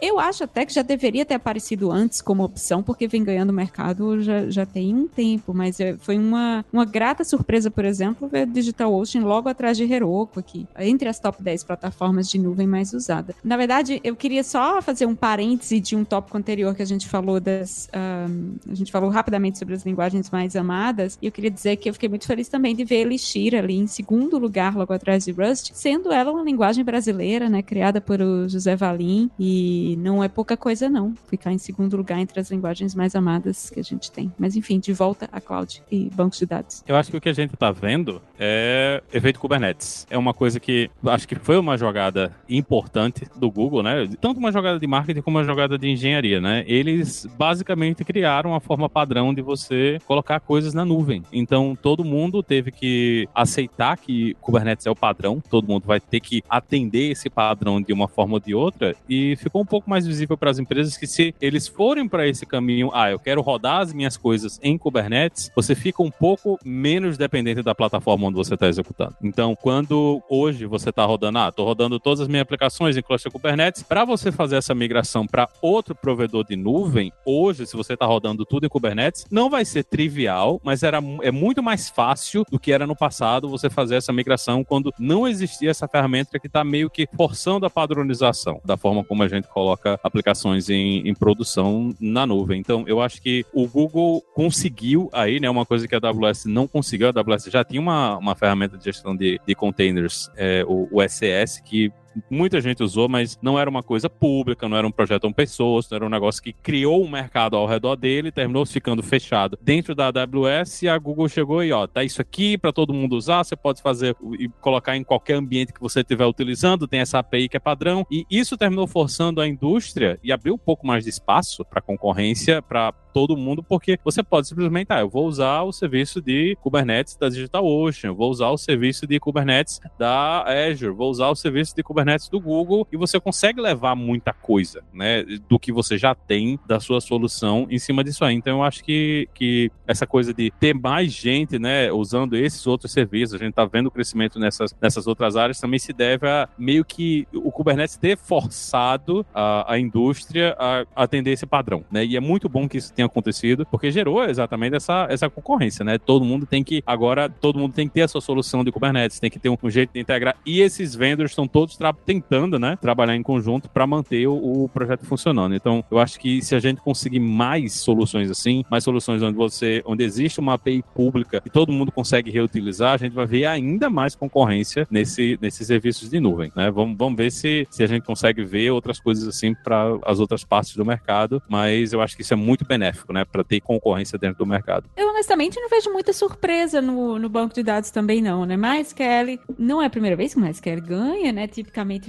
[0.01, 4.21] Eu acho até que já deveria ter aparecido antes como opção, porque vem ganhando mercado
[4.21, 8.45] já, já tem um tempo, mas é, foi uma, uma grata surpresa, por exemplo, ver
[8.45, 13.35] DigitalOcean logo atrás de Heroku aqui, entre as top 10 plataformas de nuvem mais usadas.
[13.43, 17.07] Na verdade, eu queria só fazer um parêntese de um tópico anterior que a gente
[17.07, 17.89] falou das.
[17.95, 21.89] Um, a gente falou rapidamente sobre as linguagens mais amadas, e eu queria dizer que
[21.89, 25.31] eu fiquei muito feliz também de ver Elixir ali em segundo lugar, logo atrás de
[25.31, 30.27] Rust, sendo ela uma linguagem brasileira, né, criada por o José Valim, e não é
[30.27, 34.11] pouca coisa, não, ficar em segundo lugar entre as linguagens mais amadas que a gente
[34.11, 34.31] tem.
[34.37, 36.83] Mas enfim, de volta a cloud e bancos de dados.
[36.87, 40.05] Eu acho que o que a gente está vendo é efeito Kubernetes.
[40.09, 44.07] É uma coisa que acho que foi uma jogada importante do Google, né?
[44.21, 46.63] Tanto uma jogada de marketing como uma jogada de engenharia, né?
[46.67, 51.23] Eles basicamente criaram uma forma padrão de você colocar coisas na nuvem.
[51.31, 56.19] Então todo mundo teve que aceitar que Kubernetes é o padrão, todo mundo vai ter
[56.19, 60.05] que atender esse padrão de uma forma ou de outra e ficou um pouco mais
[60.05, 63.81] visível para as empresas que se eles forem para esse caminho, ah, eu quero rodar
[63.81, 68.53] as minhas coisas em Kubernetes, você fica um pouco menos dependente da plataforma onde você
[68.53, 69.15] está executando.
[69.21, 73.31] Então, quando hoje você está rodando, ah, estou rodando todas as minhas aplicações em cluster
[73.31, 78.05] Kubernetes, para você fazer essa migração para outro provedor de nuvem, hoje, se você está
[78.05, 82.59] rodando tudo em Kubernetes, não vai ser trivial, mas era, é muito mais fácil do
[82.59, 86.63] que era no passado você fazer essa migração quando não existia essa ferramenta que está
[86.63, 91.93] meio que forçando a padronização da forma como a gente coloca aplicações em, em produção
[91.99, 92.59] na nuvem.
[92.59, 96.67] Então, eu acho que o Google conseguiu aí, né, uma coisa que a AWS não
[96.67, 97.07] conseguiu.
[97.07, 101.07] A AWS já tinha uma, uma ferramenta de gestão de, de containers, é, o, o
[101.07, 101.91] SES, que
[102.29, 105.89] muita gente usou, mas não era uma coisa pública, não era um projeto com pessoas,
[105.89, 109.57] não era um negócio que criou um mercado ao redor dele, terminou ficando fechado.
[109.61, 113.15] Dentro da AWS e a Google chegou e ó, tá isso aqui para todo mundo
[113.15, 117.19] usar, você pode fazer e colocar em qualquer ambiente que você estiver utilizando, tem essa
[117.19, 118.05] API que é padrão.
[118.11, 122.61] E isso terminou forçando a indústria e abriu um pouco mais de espaço para concorrência,
[122.61, 127.17] para todo mundo, porque você pode simplesmente, ah, eu vou usar o serviço de Kubernetes
[127.17, 131.83] da DigitalOcean, vou usar o serviço de Kubernetes da Azure, vou usar o serviço de
[131.83, 136.59] Kubernetes do Google e você consegue levar muita coisa, né, do que você já tem
[136.67, 138.35] da sua solução em cima disso aí.
[138.35, 142.91] Então eu acho que, que essa coisa de ter mais gente, né, usando esses outros
[142.91, 146.47] serviços, a gente tá vendo o crescimento nessas, nessas outras áreas, também se deve a
[146.57, 152.15] meio que o Kubernetes ter forçado a, a indústria a atender esse padrão, né, e
[152.15, 155.97] é muito bom que isso tenha acontecido, porque gerou exatamente essa, essa concorrência, né?
[155.97, 159.19] Todo mundo tem que, agora, todo mundo tem que ter a sua solução de Kubernetes,
[159.19, 160.35] tem que ter um, um jeito de integrar.
[160.45, 162.77] E esses vendors estão todos tentando, né?
[162.79, 165.55] Trabalhar em conjunto para manter o, o, projeto funcionando.
[165.55, 169.81] Então, eu acho que se a gente conseguir mais soluções assim, mais soluções onde você,
[169.85, 173.89] onde existe uma API pública e todo mundo consegue reutilizar, a gente vai ver ainda
[173.89, 176.71] mais concorrência nesse, nesses serviços de nuvem, né?
[176.71, 180.43] Vamos, vamos ver se, se a gente consegue ver outras coisas assim para as outras
[180.43, 183.25] partes do mercado, mas eu acho que isso é muito benéfico né?
[183.25, 184.89] Para ter concorrência dentro do mercado.
[184.95, 188.57] Eu honestamente não vejo muita surpresa no, no banco de dados também, não, né?
[188.57, 191.47] MySQL não é a primeira vez que o MySQL ganha, né?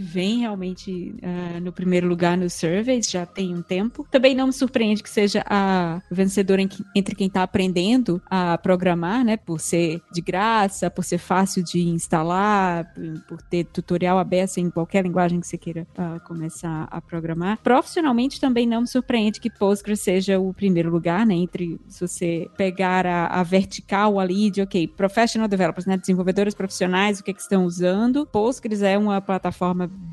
[0.03, 4.07] Vem realmente uh, no primeiro lugar nos surveys, já tem um tempo.
[4.11, 6.61] Também não me surpreende que seja a vencedora
[6.95, 9.37] entre quem está aprendendo a programar, né?
[9.37, 12.93] Por ser de graça, por ser fácil de instalar,
[13.29, 17.59] por ter tutorial aberto em qualquer linguagem que você queira uh, começar a programar.
[17.63, 21.35] Profissionalmente também não me surpreende que Postgres seja o primeiro lugar, né?
[21.35, 25.97] Entre se você pegar a, a vertical ali de, ok, professional developers, né?
[25.97, 28.27] Desenvolvedores profissionais, o que, é que estão usando.
[28.27, 29.60] Postgres é uma plataforma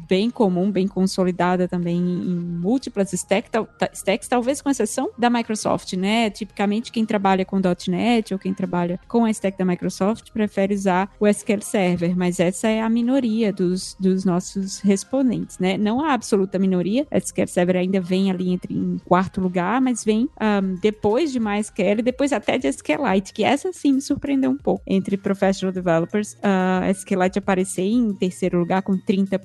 [0.08, 3.52] bem comum, bem consolidada também em múltiplas stacks,
[3.94, 6.30] stacks, talvez com exceção da Microsoft, né?
[6.30, 11.12] Tipicamente quem trabalha com .NET ou quem trabalha com a stack da Microsoft prefere usar
[11.20, 15.78] o SQL Server, mas essa é a minoria dos, dos nossos respondentes, né?
[15.78, 20.30] Não a absoluta minoria, SQL Server ainda vem ali entre em quarto lugar, mas vem
[20.42, 24.82] um, depois de MySQL, depois até de SQLite, que essa sim me surpreendeu um pouco.
[24.88, 29.37] Entre Professional Developers, uh, SQLite aparecer em terceiro lugar com 30%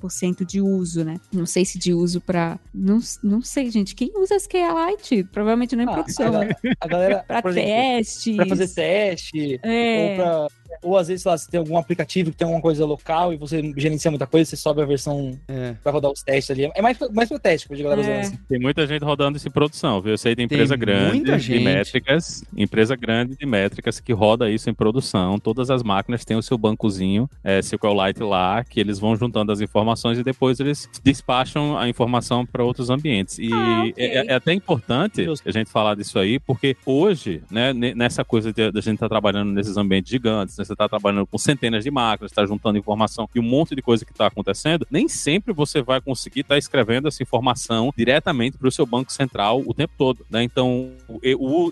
[0.45, 1.17] de uso, né?
[1.31, 3.95] Não sei se de uso para Não, não sei, gente.
[3.95, 5.23] Quem usa SQLite?
[5.31, 6.33] Provavelmente não é ah, produção.
[6.35, 6.45] A,
[6.79, 8.35] a galera, para teste.
[8.35, 9.59] Para fazer teste.
[9.63, 10.09] É.
[10.09, 10.47] Ou pra
[10.81, 13.61] ou às vezes, lá, você tem algum aplicativo que tem alguma coisa local e você
[13.77, 15.75] gerencia muita coisa, você sobe a versão é.
[15.83, 16.71] pra rodar os testes ali.
[16.75, 18.19] É mais, mais pro teste, pra galera é.
[18.21, 18.37] assim.
[18.47, 20.13] Tem muita gente rodando isso em produção, viu?
[20.13, 24.69] Eu sei de empresa tem grande de métricas, empresa grande de métricas que roda isso
[24.69, 25.39] em produção.
[25.39, 29.61] Todas as máquinas têm o seu bancozinho, é, SQLite lá, que eles vão juntando as
[29.61, 33.37] informações e depois eles despacham a informação para outros ambientes.
[33.39, 33.93] E ah, okay.
[33.97, 38.71] é, é, até importante a gente falar disso aí, porque hoje, né, nessa coisa de,
[38.71, 41.91] de a gente estar tá trabalhando nesses ambientes gigantes, você está trabalhando com centenas de
[41.91, 45.81] máquinas, está juntando informação e um monte de coisa que está acontecendo, nem sempre você
[45.81, 49.93] vai conseguir estar tá escrevendo essa informação diretamente para o seu banco central o tempo
[49.97, 50.43] todo, né?
[50.43, 50.91] Então,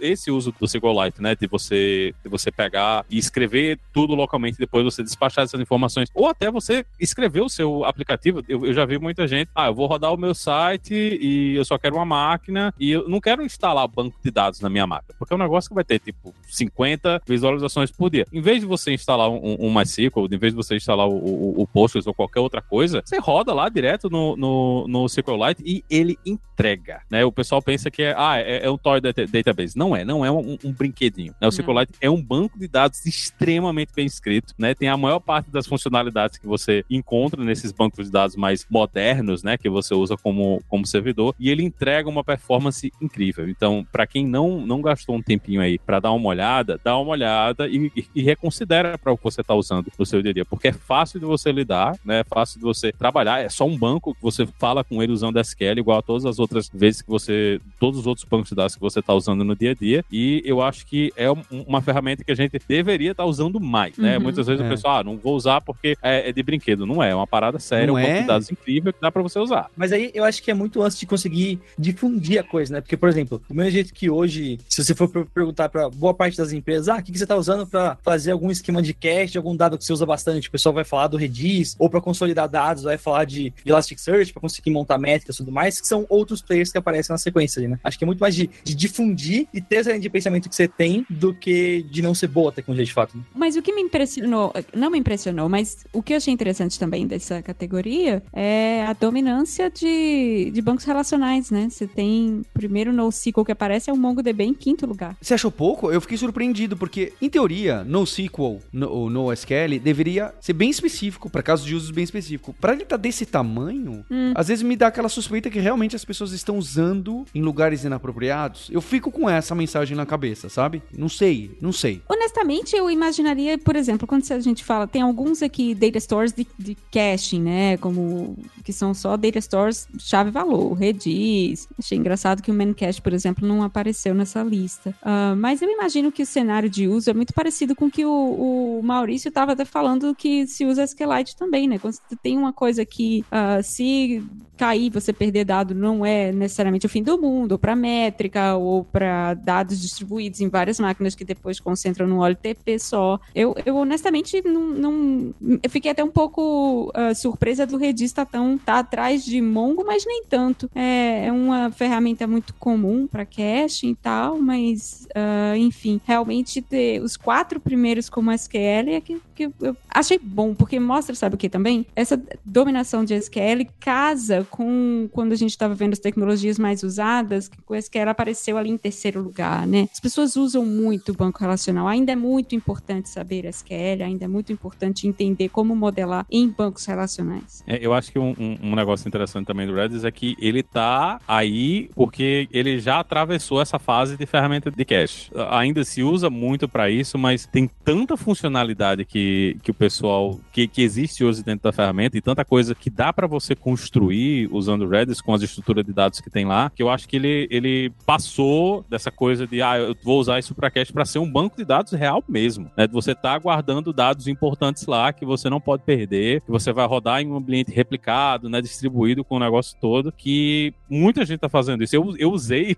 [0.01, 4.83] esse uso do SQLite, né, de você, de você pegar e escrever tudo localmente, depois
[4.83, 8.43] você despachar essas informações, ou até você escrever o seu aplicativo.
[8.47, 11.65] Eu, eu já vi muita gente, ah, eu vou rodar o meu site e eu
[11.65, 15.15] só quero uma máquina e eu não quero instalar banco de dados na minha máquina,
[15.17, 18.25] porque é um negócio que vai ter tipo 50 visualizações por dia.
[18.31, 21.61] Em vez de você instalar um, um MySQL, em vez de você instalar o, o,
[21.61, 25.83] o Postgres ou qualquer outra coisa, você roda lá direto no, no, no SQLite e
[25.89, 27.25] ele entrega, né?
[27.25, 29.77] O pessoal pensa que é, ah, é, é um toy database.
[29.77, 31.33] Não é, não é um, um brinquedinho.
[31.39, 31.47] Né?
[31.47, 34.73] O SQLite é um banco de dados extremamente bem escrito, né?
[34.73, 39.43] Tem a maior parte das funcionalidades que você encontra nesses bancos de dados mais modernos,
[39.43, 39.57] né?
[39.57, 43.49] Que você usa como, como servidor e ele entrega uma performance incrível.
[43.49, 47.11] Então, para quem não, não gastou um tempinho aí para dar uma olhada, dá uma
[47.11, 48.21] olhada e, e, e
[48.61, 50.73] reconsidera era para o que você está usando no seu dia a dia, porque é
[50.73, 52.19] fácil de você lidar, né?
[52.19, 55.39] É fácil de você trabalhar, é só um banco que você fala com ele usando
[55.39, 58.75] SQL, igual a todas as outras vezes que você, todos os outros bancos de dados
[58.75, 62.23] que você está usando no dia a dia, e eu acho que é uma ferramenta
[62.23, 64.17] que a gente deveria estar tá usando mais, né?
[64.17, 64.65] Uhum, Muitas vezes é.
[64.65, 66.85] o pessoal, ah, não vou usar porque é, é, de brinquedo.
[66.85, 68.23] Não é, é uma parada séria, não um banco de é?
[68.23, 69.69] dados incrível que dá para você usar.
[69.75, 72.81] Mas aí eu acho que é muito antes de conseguir difundir a coisa, né?
[72.81, 76.37] Porque, por exemplo, o mesmo jeito que hoje, se você for perguntar para boa parte
[76.37, 79.37] das empresas, ah, o que, que você está usando para fazer algum esquema de cache,
[79.37, 82.49] algum dado que você usa bastante, o pessoal vai falar do Redis, ou para consolidar
[82.49, 86.05] dados, vai falar de, de Elasticsearch para conseguir montar métricas e tudo mais, que são
[86.09, 87.79] outros players que aparecem na sequência ali, né?
[87.83, 90.55] Acho que é muito mais de, de difundir e ter essa linha de pensamento que
[90.55, 93.17] você tem do que de não ser boa a tecnologia de fato.
[93.17, 93.23] Né?
[93.33, 97.07] Mas o que me impressionou, não me impressionou, mas o que eu achei interessante também
[97.07, 101.67] dessa categoria é a dominância de, de bancos relacionais, né?
[101.69, 105.15] Você tem primeiro NoSQL que aparece é o MongoDB em quinto lugar.
[105.21, 105.91] Você achou pouco?
[105.91, 111.65] Eu fiquei surpreendido, porque, em teoria, NoSQL ou NoSQL deveria ser bem específico, para casos
[111.65, 112.53] de usos bem específico.
[112.59, 114.33] Para ele estar tá desse tamanho, hum.
[114.35, 118.69] às vezes me dá aquela suspeita que realmente as pessoas estão usando em lugares inapropriados.
[118.71, 120.81] Eu fico com essa mensagem na cabeça, sabe?
[120.95, 122.01] Não sei, não sei.
[122.07, 126.47] Honestamente, eu imaginaria, por exemplo, quando a gente fala, tem alguns aqui data stores de,
[126.57, 127.77] de caching, né?
[127.77, 131.67] Como que são só data stores chave-valor, Redis.
[131.77, 134.95] Achei engraçado que o Memcache, por exemplo, não apareceu nessa lista.
[135.01, 138.05] Uh, mas eu imagino que o cenário de uso é muito parecido com o que
[138.05, 141.79] o, o Maurício estava até falando que se usa SQLite também, né?
[141.79, 144.23] Quando você tem uma coisa que uh, se
[144.61, 148.83] cair, você perder dado não é necessariamente o fim do mundo, ou para métrica, ou
[148.85, 153.19] para dados distribuídos em várias máquinas que depois concentram no OLTP só.
[153.33, 158.25] Eu, eu honestamente não, não, Eu fiquei até um pouco uh, surpresa do Redis estar
[158.25, 160.69] tão tá atrás de Mongo, mas nem tanto.
[160.75, 167.01] É, é uma ferramenta muito comum para caching e tal, mas uh, enfim, realmente ter
[167.01, 171.37] os quatro primeiros como SQL é que, que eu achei bom, porque mostra, sabe o
[171.37, 171.87] que também?
[171.95, 177.47] Essa dominação de SQL casa com quando a gente estava vendo as tecnologias mais usadas,
[177.47, 179.89] que o SQL apareceu ali em terceiro lugar, né?
[179.91, 181.87] As pessoas usam muito o banco relacional.
[181.87, 186.85] Ainda é muito importante saber SQL, ainda é muito importante entender como modelar em bancos
[186.85, 187.63] relacionais.
[187.65, 190.61] É, eu acho que um, um, um, negócio interessante também do Redis é que ele
[190.61, 195.31] tá aí porque ele já atravessou essa fase de ferramenta de cache.
[195.49, 200.67] Ainda se usa muito para isso, mas tem tanta funcionalidade que, que o pessoal que,
[200.67, 204.83] que existe hoje dentro da ferramenta e tanta coisa que dá para você construir usando
[204.83, 207.47] o Redis com as estruturas de dados que tem lá, que eu acho que ele,
[207.49, 211.31] ele passou dessa coisa de, ah, eu vou usar isso para cache para ser um
[211.31, 212.87] banco de dados real mesmo, né?
[212.87, 217.21] Você tá guardando dados importantes lá que você não pode perder, que você vai rodar
[217.21, 221.83] em um ambiente replicado, né, distribuído com o negócio todo, que muita gente tá fazendo
[221.83, 221.95] isso.
[221.95, 222.75] Eu, eu usei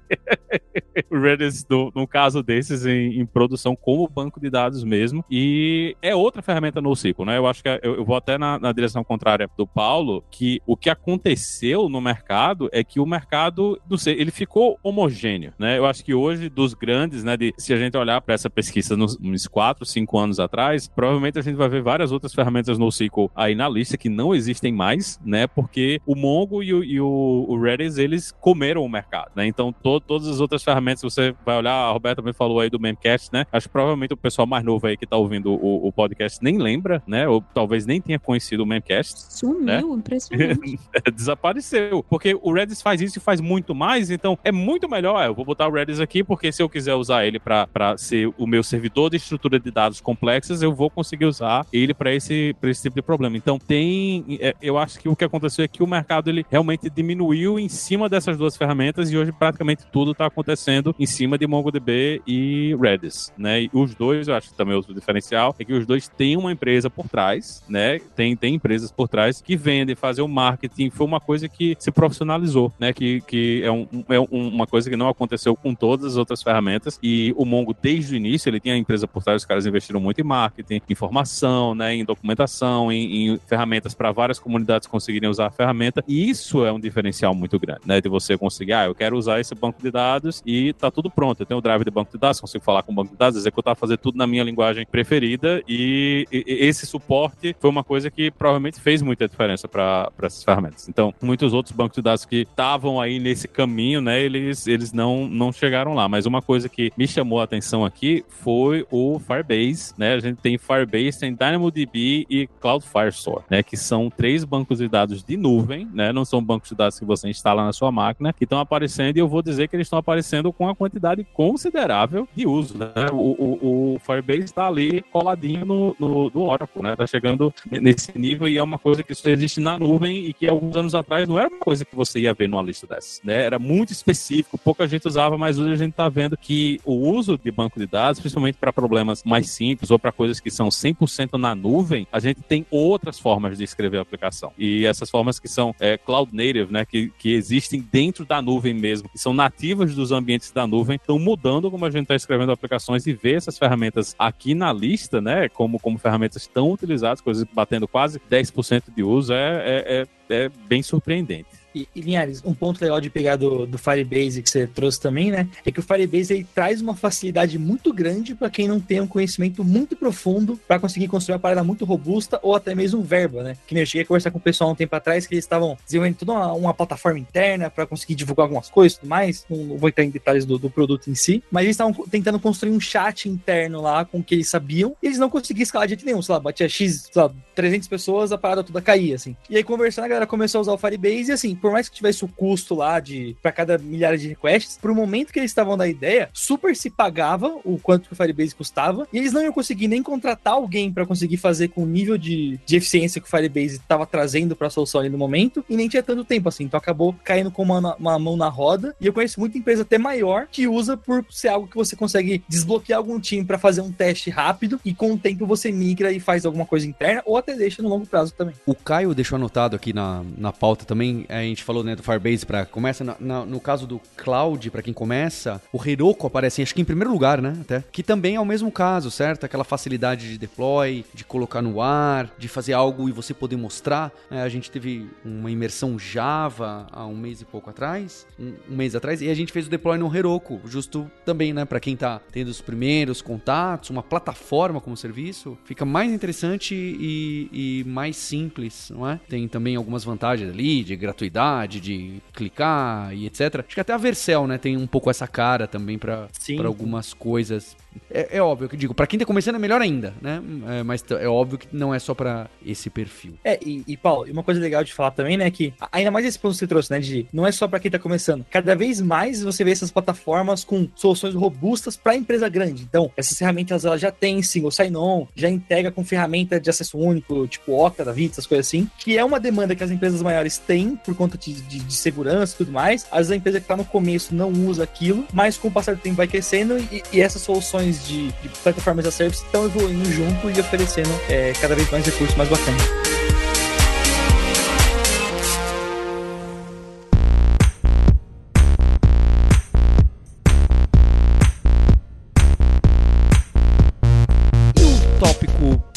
[1.10, 5.96] o Redis no, num caso desses em, em, produção como banco de dados mesmo, e
[6.02, 7.38] é outra ferramenta no NoSQL, né?
[7.38, 10.62] Eu acho que é, eu, eu vou até na, na direção contrária do Paulo, que
[10.66, 15.78] o que aconteceu no mercado é que o mercado, não sei, ele ficou homogêneo, né?
[15.78, 18.96] Eu acho que hoje, dos grandes, né, de, se a gente olhar para essa pesquisa
[18.96, 22.88] nos, uns 4, 5 anos atrás, provavelmente a gente vai ver várias outras ferramentas no
[22.88, 25.48] SQL aí na lista que não existem mais, né?
[25.48, 29.46] Porque o Mongo e o, e o, o Redis, eles comeram o mercado, né?
[29.46, 32.80] Então, to, todas as outras ferramentas, você vai olhar, a Roberta também falou aí do
[32.80, 33.46] Memcast, né?
[33.52, 36.58] Acho que provavelmente o pessoal mais novo aí que tá ouvindo o, o podcast nem
[36.58, 37.28] lembra, né?
[37.28, 39.34] Ou talvez nem tenha conhecido o Memcast.
[39.34, 39.82] Sumiu, né?
[39.82, 40.80] impressionante.
[41.13, 42.04] desapareceu.
[42.10, 45.26] Porque o Redis faz isso e faz muito mais, então é muito melhor.
[45.26, 48.48] Eu vou botar o Redis aqui, porque se eu quiser usar ele para ser o
[48.48, 52.84] meu servidor de estrutura de dados complexas, eu vou conseguir usar ele para esse, esse
[52.84, 53.38] tipo de problema.
[53.38, 54.38] Então tem.
[54.39, 57.68] É, eu acho que o que aconteceu é que o mercado ele realmente diminuiu em
[57.68, 62.76] cima dessas duas ferramentas e hoje praticamente tudo está acontecendo em cima de MongoDB e
[62.80, 63.63] Redis, né?
[63.63, 66.90] E os dois, eu acho que também diferencial é que os dois têm uma empresa
[66.90, 68.00] por trás, né?
[68.16, 70.90] Tem, tem empresas por trás que vendem, fazem o marketing.
[70.90, 72.94] Foi uma coisa que se profissionalizou, né?
[72.94, 77.00] Que, que é, um, é uma coisa que não aconteceu com todas as outras ferramentas.
[77.02, 80.00] E o Mongo, desde o início, ele tinha a empresa por trás, os caras investiram
[80.00, 81.96] muito em marketing, informação, né?
[81.96, 86.04] Em documentação, em, em ferramentas para várias comunidades conseguirem usar a ferramenta.
[86.08, 88.02] E isso é um diferencial muito grande, né?
[88.02, 91.42] De você conseguir, ah, eu quero usar esse banco de dados e tá tudo pronto.
[91.42, 93.38] Eu tenho o drive de banco de dados, consigo falar com o banco de dados,
[93.38, 95.62] executar, fazer tudo na minha linguagem preferida.
[95.67, 100.88] E, e esse suporte foi uma coisa que provavelmente fez muita diferença para essas ferramentas.
[100.89, 105.28] Então, muitos outros bancos de dados que estavam aí nesse caminho, né, eles, eles não,
[105.28, 106.08] não chegaram lá.
[106.08, 110.13] Mas uma coisa que me chamou a atenção aqui foi o Firebase, né?
[110.13, 114.88] A gente tem Firebase, tem DynamoDB e Cloud Firestore, né, que são três bancos de
[114.88, 116.12] dados de nuvem, né?
[116.12, 119.19] Não são bancos de dados que você instala na sua máquina, que estão aparecendo e
[119.19, 122.93] eu vou dizer que eles estão aparecendo com uma quantidade considerável de uso, né?
[123.12, 126.96] O, o, o Firebase está ali coladinho no, no, no Oracle, né?
[126.96, 130.48] Tá chegando nesse nível e é uma coisa que só existe na nuvem e que
[130.48, 133.44] alguns anos atrás não era uma coisa que você ia ver numa lista dessas, né?
[133.44, 137.38] Era muito específico, pouca gente usava, mas hoje a gente tá vendo que o uso
[137.38, 141.38] de banco de dados, principalmente para problemas mais simples ou para coisas que são 100%
[141.38, 144.52] na nuvem, a gente tem outras formas de escrever a aplicação.
[144.58, 148.74] E essas formas que são é, cloud native, né, que, que existem dentro da nuvem
[148.74, 152.52] mesmo, que são nativas dos ambientes da nuvem, estão mudando como a gente está escrevendo
[152.52, 157.45] aplicações e ver essas ferramentas aqui na lista, né, como, como ferramentas tão utilizadas, coisas
[157.52, 161.62] batendo quase 10% de uso, é, é, é, é bem surpreendente.
[161.74, 165.32] E, e Linhares, um ponto legal de pegar do, do Firebase que você trouxe também,
[165.32, 165.48] né?
[165.66, 169.08] É que o Firebase ele traz uma facilidade muito grande para quem não tem um
[169.08, 173.58] conhecimento muito profundo para conseguir construir uma parada muito robusta ou até mesmo verba, né?
[173.68, 175.78] Que nem eu cheguei a conversar com o pessoal um tempo atrás que eles estavam
[175.86, 179.45] desenvolvendo toda uma, uma plataforma interna para conseguir divulgar algumas coisas e tudo mais.
[179.50, 182.39] Não, não, vou entrar em detalhes do, do produto em si, mas eles estavam tentando
[182.39, 185.88] construir um chat interno lá com o que eles sabiam e eles não conseguiam escalar
[185.88, 186.22] de jeito nenhum.
[186.22, 189.36] Sei lá, batia X, sei lá, 300 pessoas, a parada toda caía, assim.
[189.50, 191.95] E aí, conversando, a galera começou a usar o Firebase e, assim, por mais que
[191.95, 195.78] tivesse o custo lá de para cada milhares de requests, pro momento que eles estavam
[195.78, 199.53] da ideia, super se pagava o quanto que o Firebase custava e eles não iam
[199.53, 203.30] conseguir nem contratar alguém para conseguir fazer com o nível de, de eficiência que o
[203.30, 206.66] Firebase estava trazendo para a solução ali no momento e nem tinha tanto tempo assim.
[206.66, 208.93] Então acabou caindo com uma, uma mão na roda.
[208.99, 212.43] E eu conheço muita empresa até maior que usa por ser algo que você consegue
[212.45, 216.20] desbloquear algum time para fazer um teste rápido e com o tempo você migra e
[216.20, 218.55] faz alguma coisa interna ou até deixa no longo prazo também.
[218.66, 222.45] O Caio deixou anotado aqui na, na pauta também, a gente falou né, do Firebase
[222.45, 226.74] para começa na, na, no caso do Cloud para quem começa, o Heroku aparece acho
[226.74, 229.45] que em primeiro lugar, né, até, que também é o mesmo caso, certo?
[229.45, 234.12] Aquela facilidade de deploy, de colocar no ar, de fazer algo e você poder mostrar.
[234.30, 238.76] É, a gente teve uma imersão Java há um mês e pouco atrás, um, um
[238.76, 241.95] mês atrás, e a gente fez o deploy no Heroku, justo também, né, para quem
[241.95, 248.16] tá tendo os primeiros contatos, uma plataforma como serviço, fica mais interessante e, e mais
[248.16, 249.20] simples, não é?
[249.28, 253.60] Tem também algumas vantagens ali de gratuidade, de clicar e etc.
[253.60, 256.28] Acho que até a Vercel, né, tem um pouco essa cara também para
[256.66, 257.76] algumas coisas.
[258.10, 260.41] É, é, óbvio que digo, para quem tá começando é melhor ainda, né?
[260.80, 263.34] É, mas é óbvio que não é só para esse perfil.
[263.44, 266.39] É, e, e Paulo, uma coisa legal de falar também, né, que ainda mais esse
[266.39, 268.46] ponto que você trouxe, né, de não é só para quem tá começando.
[268.50, 272.84] Cada vez mais você vê essas plataformas com soluções robustas para empresa grande.
[272.84, 277.48] Então, essas ferramentas elas já têm single sign-on, já integra com ferramenta de acesso único,
[277.48, 280.58] tipo Okta da vida, essas coisas assim, que é uma demanda que as empresas maiores
[280.58, 283.06] têm por conta de, de, de segurança e tudo mais.
[283.12, 285.96] Às vezes a empresa que tá no começo não usa aquilo, mas com o passar
[285.96, 290.12] do tempo vai crescendo e, e essas soluções de, de plataformas a service estão evoluindo
[290.12, 293.03] junto e oferecendo é, cada vez mais recursos mais bacanas.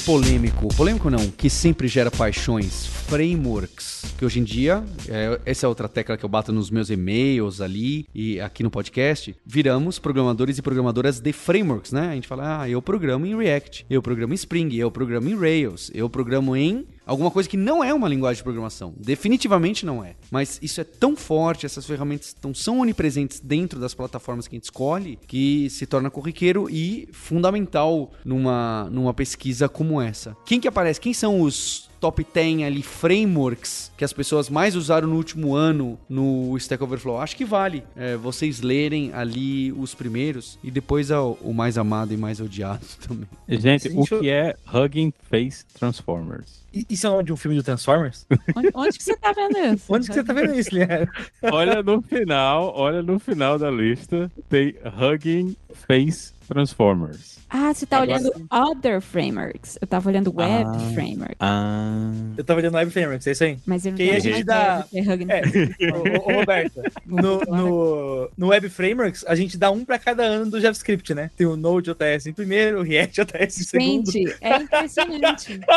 [0.06, 5.68] Polêmico, polêmico não, que sempre gera paixões, frameworks, que hoje em dia, é, essa é
[5.68, 10.58] outra tecla que eu bato nos meus e-mails ali e aqui no podcast, viramos programadores
[10.58, 12.10] e programadoras de frameworks, né?
[12.10, 15.36] A gente fala, ah, eu programo em React, eu programo em Spring, eu programo em
[15.36, 18.92] Rails, eu programo em alguma coisa que não é uma linguagem de programação.
[18.98, 20.16] Definitivamente não é.
[20.30, 24.58] Mas isso é tão forte, essas ferramentas tão, são onipresentes dentro das plataformas que a
[24.58, 30.36] gente escolhe, que se torna corriqueiro e fundamental numa, numa pesquisa como essa.
[30.44, 31.00] Quem que aparece?
[31.00, 35.98] Quem são os top 10 ali frameworks que as pessoas mais usaram no último ano
[36.08, 37.18] no Stack Overflow.
[37.18, 42.12] Acho que vale é, vocês lerem ali os primeiros e depois o, o mais amado
[42.12, 43.28] e mais odiado também.
[43.48, 46.64] Gente, o que é Hugging Face Transformers?
[46.90, 48.26] Isso é o nome de um filme do Transformers?
[48.54, 49.84] Onde, onde que você tá vendo isso?
[49.88, 51.10] Onde que você tá vendo isso, Liana?
[51.42, 57.36] olha no final, olha no final da lista, tem Hugging Face Transformers.
[57.48, 58.18] Ah, você tá Agora...
[58.18, 59.78] olhando Other Frameworks.
[59.80, 61.36] Eu tava olhando Web ah, Frameworks.
[61.38, 62.10] Ah.
[62.36, 63.58] Eu tava olhando Web Frameworks, é isso aí.
[63.64, 64.86] Mas eu não que a gente dá.
[64.92, 70.24] É, ô, ô, Roberta, no, no, no, Web Frameworks, a gente dá um pra cada
[70.24, 71.30] ano do JavaScript, né?
[71.36, 74.10] Tem o Node.js em primeiro, o React.js em segundo.
[74.10, 75.60] Gente, é impressionante.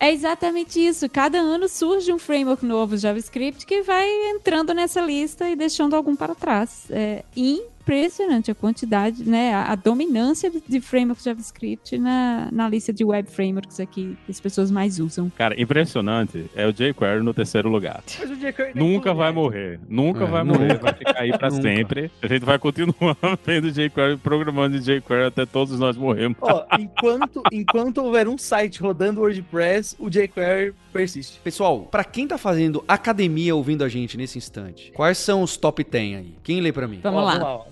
[0.00, 1.06] É exatamente isso.
[1.10, 6.16] Cada ano surge um framework novo JavaScript que vai entrando nessa lista e deixando algum
[6.16, 6.86] para trás.
[6.88, 7.22] É
[7.80, 13.28] impressionante a quantidade, né, a, a dominância de frameworks JavaScript na, na lista de web
[13.30, 15.30] frameworks aqui que as pessoas mais usam.
[15.36, 18.02] Cara, impressionante é o jQuery no terceiro lugar.
[18.74, 20.58] Nunca vai morrer, nunca é, vai nunca.
[20.58, 22.10] morrer, vai ficar aí pra sempre.
[22.22, 26.36] A gente vai continuar vendo jQuery, programando de jQuery até todos nós morremos.
[26.40, 31.40] Ó, enquanto, enquanto houver um site rodando WordPress, o jQuery persiste.
[31.42, 35.84] Pessoal, para quem tá fazendo academia ouvindo a gente nesse instante, quais são os top
[35.84, 36.34] 10 aí?
[36.42, 37.00] Quem lê para mim?
[37.02, 37.32] Vamos ó, lá.
[37.32, 37.64] Vamos lá ó.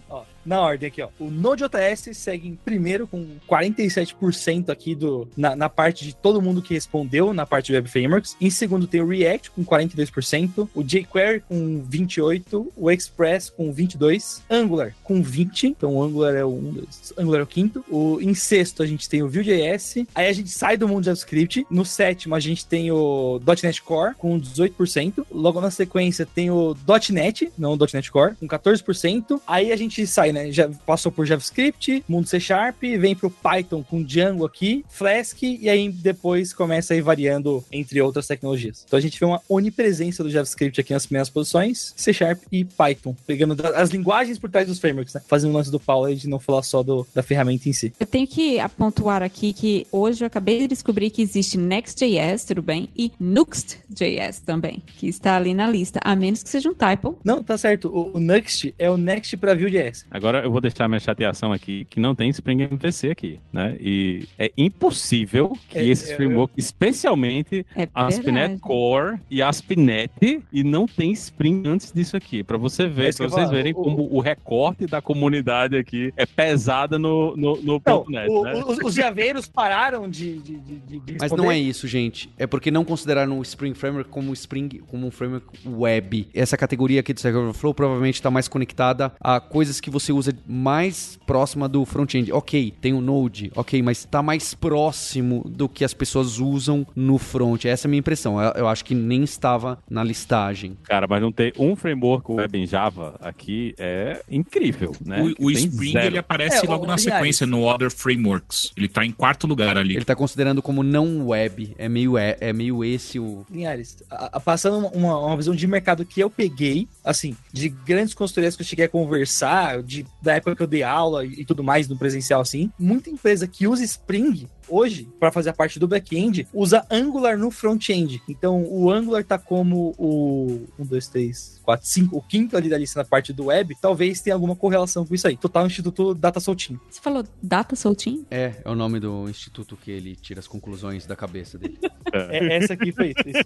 [0.48, 1.08] Na ordem aqui, ó.
[1.18, 6.62] O Node.js segue em primeiro com 47% aqui do, na, na parte de todo mundo
[6.62, 8.36] que respondeu na parte de Web Frameworks.
[8.40, 14.40] Em segundo tem o React com 42%, o jQuery com 28%, o Express com 22%,
[14.50, 16.86] Angular com 20%, então o Angular é o, um
[17.16, 17.84] Angular é o quinto.
[17.88, 21.66] O, em sexto a gente tem o Vue.js, aí a gente sai do mundo JavaScript.
[21.70, 26.76] No sétimo a gente tem o .NET Core com 18%, logo na sequência tem o
[27.10, 29.40] .NET, não o .NET Core, com 14%.
[29.46, 33.82] Aí a gente sai, né, já passou por JavaScript, mundo C Sharp, vem pro Python
[33.82, 38.84] com Django aqui, Flask, e aí depois começa a ir variando entre outras tecnologias.
[38.86, 42.64] Então a gente vê uma onipresença do JavaScript aqui nas primeiras posições, C Sharp e
[42.64, 45.22] Python, pegando as linguagens por trás dos frameworks, né?
[45.26, 47.92] Fazendo o lance do Paulo aí de não falar só do, da ferramenta em si.
[47.98, 52.62] Eu tenho que pontuar aqui que hoje eu acabei de descobrir que existe Next.js, tudo
[52.62, 57.18] bem, e Nuxt.js também, que está ali na lista, a menos que seja um typo.
[57.24, 57.88] Não, tá certo.
[57.88, 60.06] O, o Next é o Next pra Vue.js.
[60.18, 63.76] Agora eu vou deixar minha chateação aqui, que não tem Spring MVC aqui, né?
[63.80, 68.58] E é impossível que É, esses é, frameworks, especialmente É ASP.NET.
[68.60, 72.42] Core e ASP.NET, e não tem Spring antes disso aqui.
[72.42, 76.12] Pra você É ver, pra eu vocês verem O- como o recorte da comunidade aqui
[76.16, 78.62] é pesada no, no, no Não, .NET, o- né?
[78.66, 82.28] os, os javeiros pararam de, de, de, de- Mas não é isso, gente.
[82.38, 86.28] É porque não consideraram o Spring Framework como Spring como um framework web.
[86.34, 90.32] Essa categoria aqui do Stack Overflow provavelmente está mais conectada a coisas que você usa
[90.46, 92.32] mais próxima do front-end.
[92.32, 97.18] Ok, tem o Node, ok, mas está mais próximo do que as pessoas usam no
[97.18, 97.64] front.
[97.64, 98.40] Essa é a minha impressão.
[98.40, 100.76] Eu, eu acho que nem estava na listagem.
[100.84, 105.22] Cara, mas não ter um framework web em Java aqui é incrível, né?
[105.38, 106.06] O, o Spring zero.
[106.06, 108.72] ele aparece É, logo o- na aliás- sequência no Other Frameworks.
[108.76, 109.94] Ele tá em quarto lugar ali.
[109.94, 111.74] Ele está considerando como não web.
[111.78, 113.44] É meio, é, é meio esse o.
[113.50, 118.14] Linhares, a- a- passando uma, uma visão de mercado que eu peguei, assim, de grandes
[118.14, 121.44] consultorias que eu cheguei a conversar, de, da época que eu dei aula e, e
[121.44, 125.78] tudo mais no presencial, assim, muita empresa que usa Spring hoje, para fazer a parte
[125.78, 128.22] do back-end, usa Angular no front-end.
[128.28, 132.78] Então, o Angular tá como o 1, 2, 3, 4, 5, o quinto ali da
[132.78, 135.36] lista na parte do web, talvez tenha alguma correlação com isso aí.
[135.36, 136.80] Total Instituto Data Soltinho.
[136.90, 138.26] Você falou data soltinho?
[138.30, 141.78] É, é o nome do instituto que ele tira as conclusões da cabeça dele.
[142.10, 143.28] É, essa aqui foi isso.
[143.28, 143.44] isso.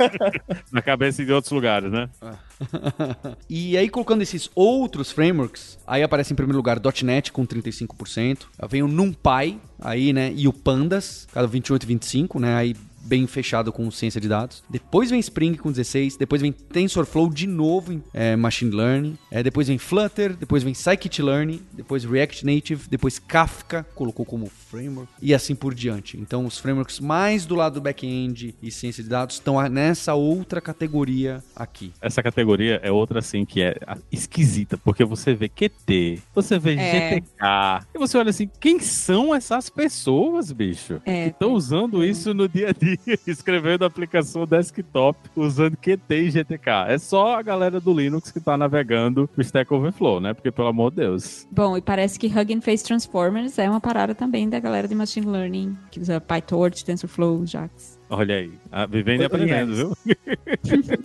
[0.72, 2.08] Na cabeça de outros lugares, né?
[3.48, 8.68] e aí, colocando esses outros frameworks, aí aparece em primeiro lugar .NET com 35%, aí
[8.68, 13.26] vem o NumPy, aí, né, e o Pandas, cada 28 e 25, né, aí bem
[13.26, 14.62] fechado com ciência de dados.
[14.68, 19.42] Depois vem Spring com 16, depois vem TensorFlow de novo em é, Machine Learning, é,
[19.42, 25.34] depois vem Flutter, depois vem Scikit-Learn, depois React Native, depois Kafka, colocou como framework, e
[25.34, 26.18] assim por diante.
[26.18, 30.60] Então, os frameworks mais do lado do back-end e ciência de dados estão nessa outra
[30.60, 31.92] categoria aqui.
[32.00, 33.76] Essa categoria é outra, assim, que é
[34.10, 37.10] esquisita, porque você vê QT, você vê É.
[37.10, 41.00] GTK, e você olha assim, quem são essas pessoas, bicho?
[41.04, 41.24] É.
[41.24, 42.89] Que estão usando isso no dia a dia,
[43.26, 46.70] escrevendo aplicação desktop, usando QT e GTK.
[46.88, 50.34] É só a galera do Linux que tá navegando o Stack Overflow, né?
[50.34, 51.46] Porque, pelo amor de Deus.
[51.50, 55.26] Bom, e parece que Hugging Face Transformers é uma parada também da galera de Machine
[55.26, 57.99] Learning, que usa PyTorch, TensorFlow, JAX.
[58.10, 59.96] Olha aí, ah, vivendo e Ô, aprendendo, viu?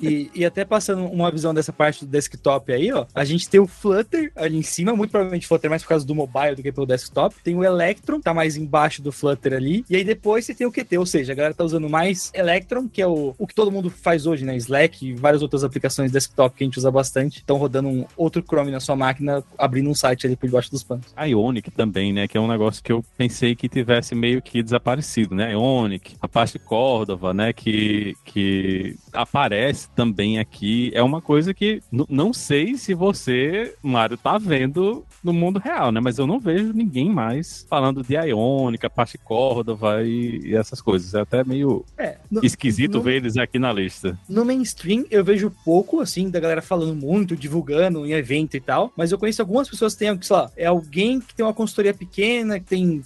[0.02, 3.06] E, e até passando uma visão dessa parte do desktop aí, ó.
[3.14, 6.14] A gente tem o Flutter ali em cima, muito provavelmente Flutter mais por causa do
[6.14, 7.36] mobile do que pelo desktop.
[7.44, 9.86] Tem o Electron, tá mais embaixo do Flutter ali.
[9.90, 12.88] E aí depois você tem o Qt, ou seja, a galera tá usando mais Electron,
[12.88, 14.56] que é o, o que todo mundo faz hoje, né?
[14.58, 17.40] Slack e várias outras aplicações desktop que a gente usa bastante.
[17.40, 20.84] Estão rodando um outro Chrome na sua máquina, abrindo um site ali por debaixo dos
[20.84, 21.06] panos.
[21.16, 22.28] A Ionic também, né?
[22.28, 25.52] Que é um negócio que eu pensei que tivesse meio que desaparecido, né?
[25.52, 26.60] Ionic, a parte
[26.96, 27.52] Córdoba, né?
[27.52, 30.92] Que, que aparece também aqui.
[30.94, 36.00] É uma coisa que não sei se você, Mário, tá vendo no mundo real, né?
[36.00, 40.80] Mas eu não vejo ninguém mais falando de Ionic, a parte Córdoba e, e essas
[40.82, 41.14] coisas.
[41.14, 44.18] É até meio É, no, esquisito no- ver eles aqui na lista.
[44.30, 48.92] No mainstream, eu vejo pouco, assim, da galera falando muito, divulgando em evento e tal,
[48.96, 51.94] mas eu conheço algumas pessoas que têm, sei lá, é alguém que tem uma consultoria
[51.94, 53.02] pequena, que tem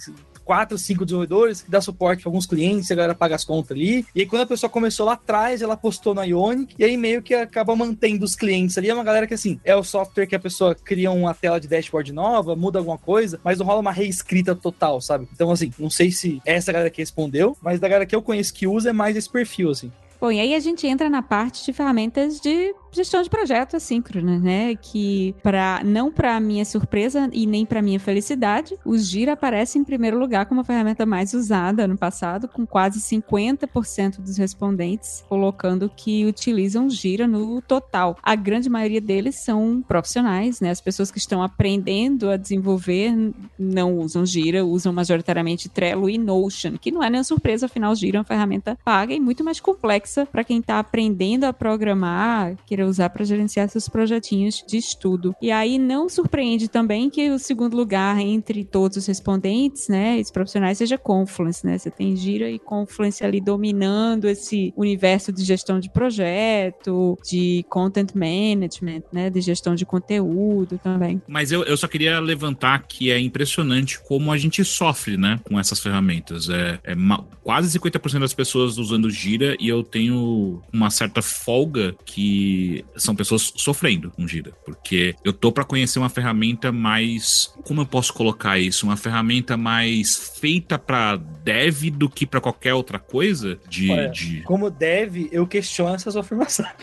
[0.50, 4.04] quatro, cinco desenvolvedores, que dá suporte para alguns clientes, a galera paga as contas ali.
[4.12, 7.22] E aí, quando a pessoa começou lá atrás, ela postou na Ionic, e aí meio
[7.22, 8.90] que acaba mantendo os clientes ali.
[8.90, 11.68] É uma galera que, assim, é o software que a pessoa cria uma tela de
[11.68, 15.28] dashboard nova, muda alguma coisa, mas não rola uma reescrita total, sabe?
[15.32, 18.20] Então, assim, não sei se é essa galera que respondeu, mas da galera que eu
[18.20, 19.92] conheço que usa é mais esse perfil, assim.
[20.20, 24.38] Bom, e aí a gente entra na parte de ferramentas de gestão de projeto assíncrona,
[24.38, 24.74] né?
[24.74, 29.84] Que para não para minha surpresa e nem para minha felicidade, o Gira aparece em
[29.84, 35.90] primeiro lugar como a ferramenta mais usada ano passado, com quase 50% dos respondentes colocando
[35.94, 38.16] que utilizam Gira no total.
[38.22, 40.70] A grande maioria deles são profissionais, né?
[40.70, 43.12] As pessoas que estão aprendendo a desenvolver
[43.58, 48.18] não usam Gira, usam majoritariamente Trello e Notion, que não é nem surpresa, afinal Gira
[48.18, 52.56] é uma ferramenta paga e muito mais complexa para quem está aprendendo a programar,
[52.86, 55.34] usar para gerenciar seus projetinhos de estudo.
[55.40, 60.30] E aí não surpreende também que o segundo lugar entre todos os respondentes, né, os
[60.30, 61.78] profissionais seja Confluence, né?
[61.78, 68.10] Você tem Gira e Confluence ali dominando esse universo de gestão de projeto, de content
[68.14, 71.20] management, né, de gestão de conteúdo também.
[71.26, 75.58] Mas eu, eu só queria levantar que é impressionante como a gente sofre, né, com
[75.58, 76.48] essas ferramentas.
[76.48, 76.94] É, é
[77.42, 83.52] quase 50% das pessoas usando Gira e eu tenho uma certa folga que são pessoas
[83.56, 88.58] sofrendo com Gira, porque eu tô para conhecer uma ferramenta mais, como eu posso colocar
[88.58, 94.08] isso, uma ferramenta mais feita para dev do que para qualquer outra coisa de, Olha,
[94.08, 94.42] de...
[94.42, 96.68] como dev, eu questiono essas afirmações.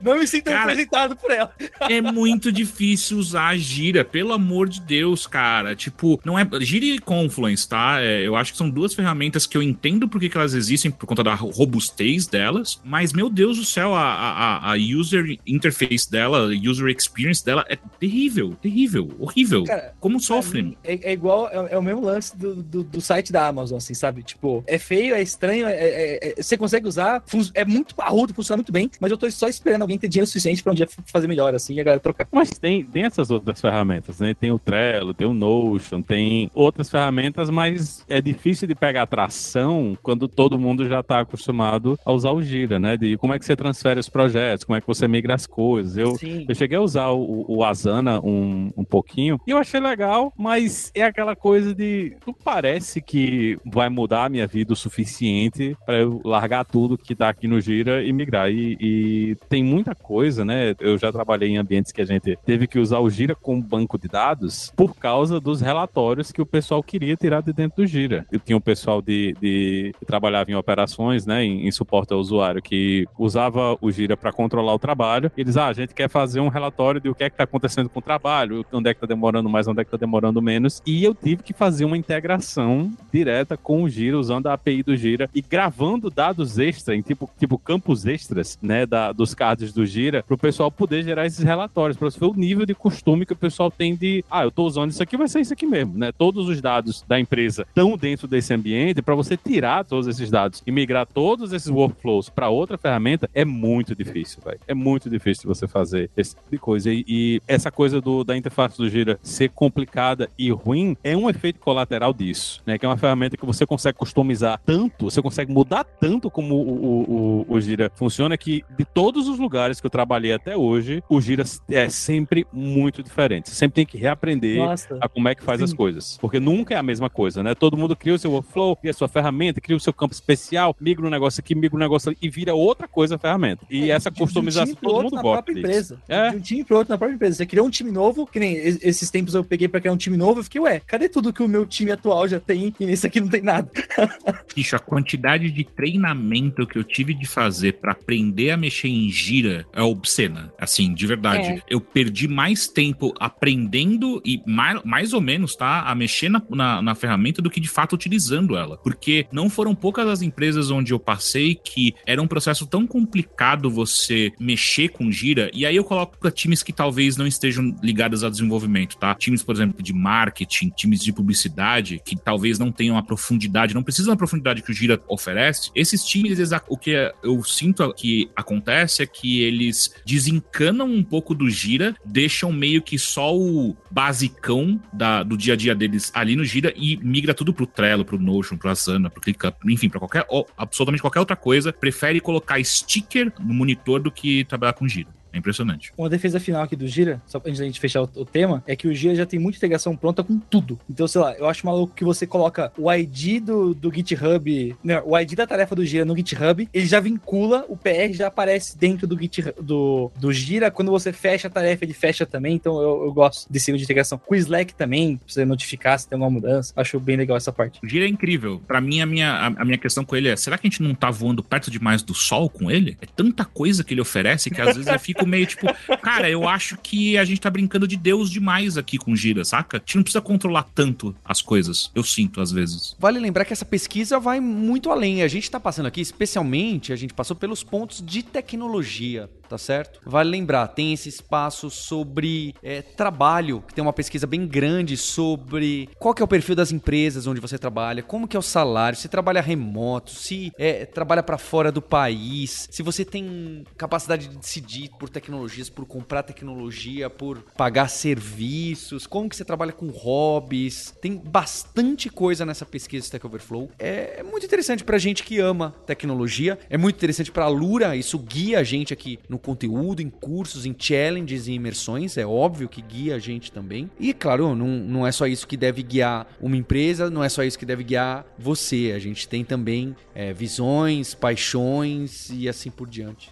[0.00, 1.52] Não me sinto cara, representado por ela.
[1.80, 5.74] é muito difícil usar a gira, pelo amor de Deus, cara.
[5.74, 6.48] Tipo, não é.
[6.60, 8.00] Gira e Confluence, tá?
[8.00, 11.06] É, eu acho que são duas ferramentas que eu entendo por que elas existem, por
[11.06, 12.80] conta da robustez delas.
[12.84, 17.64] Mas, meu Deus do céu, a, a, a user interface dela, a user experience dela
[17.68, 19.64] é terrível, terrível, horrível.
[19.64, 20.76] Cara, Como sofrem?
[20.84, 23.94] É, é, igual, é, é, o mesmo lance do, do, do, site da Amazon, assim,
[23.94, 24.22] sabe?
[24.22, 27.22] Tipo, é feio, é estranho, é, é, é você consegue usar,
[27.54, 30.62] é muito parrudo, funciona muito bem, mas eu tô só esperando alguém ter dinheiro suficiente
[30.62, 32.26] para um dia fazer melhor, assim, e a galera trocar.
[32.32, 34.34] Mas tem, tem essas outras ferramentas, né?
[34.34, 39.96] Tem o Trello, tem o Notion, tem outras ferramentas, mas é difícil de pegar tração
[40.02, 42.96] quando todo mundo já está acostumado a usar o Gira, né?
[42.96, 45.96] De como é que você transfere os projetos, como é que você migra as coisas.
[45.96, 46.16] Eu,
[46.48, 50.90] eu cheguei a usar o, o Asana um, um pouquinho e eu achei legal, mas
[50.94, 55.98] é aquela coisa de não parece que vai mudar a minha vida o suficiente para
[55.98, 58.50] eu largar tudo que está aqui no Gira e migrar.
[58.50, 59.07] E, e
[59.48, 60.74] tem muita coisa, né?
[60.80, 63.98] Eu já trabalhei em ambientes que a gente teve que usar o Gira como banco
[63.98, 68.26] de dados por causa dos relatórios que o pessoal queria tirar de dentro do Gira.
[68.30, 72.18] Eu tinha um pessoal de, de que trabalhava em operações, né, em, em suporte ao
[72.18, 75.30] usuário, que usava o Gira para controlar o trabalho.
[75.36, 77.88] Eles, ah, a gente quer fazer um relatório de o que é que está acontecendo
[77.88, 80.82] com o trabalho, onde é que está demorando mais, onde é que está demorando menos.
[80.86, 84.96] E eu tive que fazer uma integração direta com o Gira, usando a API do
[84.96, 89.84] Gira e gravando dados extra, em tipo, tipo campos extras, né, da, dos cards do
[89.84, 93.26] Gira, para o pessoal poder gerar esses relatórios, para você ver o nível de costume
[93.26, 95.66] que o pessoal tem de, ah, eu estou usando isso aqui, vai ser isso aqui
[95.66, 96.12] mesmo, né?
[96.12, 100.62] Todos os dados da empresa estão dentro desse ambiente, para você tirar todos esses dados
[100.66, 104.60] e migrar todos esses workflows para outra ferramenta é muito difícil, velho.
[104.66, 106.92] É muito difícil você fazer esse tipo de coisa.
[106.92, 111.28] E, e essa coisa do, da interface do Gira ser complicada e ruim é um
[111.28, 112.78] efeito colateral disso, né?
[112.78, 116.68] Que é uma ferramenta que você consegue customizar tanto, você consegue mudar tanto como o,
[116.68, 121.02] o, o, o Gira funciona que de todos os lugares que eu trabalhei até hoje,
[121.08, 123.48] o Gira é sempre muito diferente.
[123.48, 125.64] Você sempre tem que reaprender Nossa, a como é que faz sim.
[125.64, 126.18] as coisas.
[126.20, 127.54] Porque nunca é a mesma coisa, né?
[127.54, 130.74] Todo mundo cria o seu workflow, cria a sua ferramenta, cria o seu campo especial,
[130.80, 133.66] migra um negócio aqui, migra um negócio ali e vira outra coisa a ferramenta.
[133.70, 135.42] E é, essa de, customização de um todo mundo na gosta.
[135.42, 136.02] Própria empresa.
[136.08, 136.30] É.
[136.30, 137.36] De um time pro outro na própria empresa.
[137.36, 140.16] Você criou um time novo, que nem esses tempos eu peguei pra criar um time
[140.16, 143.06] novo, eu fiquei, ué, cadê tudo que o meu time atual já tem e nesse
[143.06, 143.70] aqui não tem nada?
[144.54, 149.08] Bicho, a quantidade de treinamento que eu tive de fazer para aprender a mexer em
[149.10, 150.52] gira é obscena.
[150.58, 151.48] Assim, de verdade.
[151.48, 151.62] É.
[151.68, 155.82] Eu perdi mais tempo aprendendo e mais, mais ou menos, tá?
[155.82, 158.76] A mexer na, na, na, ferramenta do que de fato utilizando ela.
[158.78, 163.70] Porque não foram poucas as empresas onde eu passei que era um processo tão complicado
[163.70, 165.50] você mexer com gira.
[165.52, 169.14] E aí eu coloco para times que talvez não estejam ligados a desenvolvimento, tá?
[169.14, 173.82] Times, por exemplo, de marketing, times de publicidade, que talvez não tenham a profundidade, não
[173.82, 175.70] precisam da profundidade que o gira oferece.
[175.74, 181.48] Esses times, o que eu sinto que acontece é que eles desencanam um pouco do
[181.48, 186.44] gira, deixam meio que só o basicão da, do dia a dia deles ali no
[186.44, 190.26] gira e migra tudo pro Trello, pro Notion, pro Asana, pro ClickUp, enfim, para qualquer,
[190.56, 191.72] absolutamente qualquer outra coisa.
[191.72, 195.17] Prefere colocar sticker no monitor do que trabalhar com gira.
[195.38, 195.92] É impressionante.
[195.96, 198.88] Uma defesa final aqui do Gira, só pra gente fechar o, o tema, é que
[198.88, 200.78] o Gira já tem muita integração pronta com tudo.
[200.90, 205.02] Então, sei lá, eu acho maluco que você coloca o ID do, do GitHub, não,
[205.06, 208.76] o ID da tarefa do Gira no GitHub, ele já vincula, o PR já aparece
[208.76, 210.70] dentro do, Git, do, do Gira.
[210.70, 212.54] Quando você fecha a tarefa, ele fecha também.
[212.54, 214.18] Então, eu, eu gosto desse tipo de integração.
[214.18, 216.72] Com o Slack também, pra você notificar se tem alguma mudança.
[216.76, 217.78] Acho bem legal essa parte.
[217.82, 218.60] O Gira é incrível.
[218.66, 220.82] Pra mim, a minha, a, a minha questão com ele é: será que a gente
[220.82, 222.96] não tá voando perto demais do sol com ele?
[223.00, 225.66] É tanta coisa que ele oferece que às vezes eu fico meio tipo,
[226.02, 229.76] cara, eu acho que a gente tá brincando de Deus demais aqui com Gira, saca?
[229.76, 231.90] A gente não precisa controlar tanto as coisas.
[231.94, 232.96] Eu sinto às vezes.
[232.98, 235.22] Vale lembrar que essa pesquisa vai muito além.
[235.22, 240.00] A gente está passando aqui, especialmente, a gente passou pelos pontos de tecnologia tá certo?
[240.04, 245.88] Vale lembrar, tem esse espaço sobre é, trabalho, que tem uma pesquisa bem grande sobre
[245.98, 248.98] qual que é o perfil das empresas onde você trabalha, como que é o salário,
[248.98, 254.36] se trabalha remoto, se é, trabalha para fora do país, se você tem capacidade de
[254.36, 260.94] decidir por tecnologias, por comprar tecnologia, por pagar serviços, como que você trabalha com hobbies,
[261.00, 263.70] tem bastante coisa nessa pesquisa Stack Overflow.
[263.78, 268.18] É, é muito interessante pra gente que ama tecnologia, é muito interessante pra Lura, isso
[268.18, 272.16] guia a gente aqui no no conteúdo, em cursos, em challenges e imersões.
[272.16, 273.88] É óbvio que guia a gente também.
[273.98, 277.44] E, claro, não, não é só isso que deve guiar uma empresa, não é só
[277.44, 278.92] isso que deve guiar você.
[278.94, 283.30] A gente tem também é, visões, paixões e assim por diante.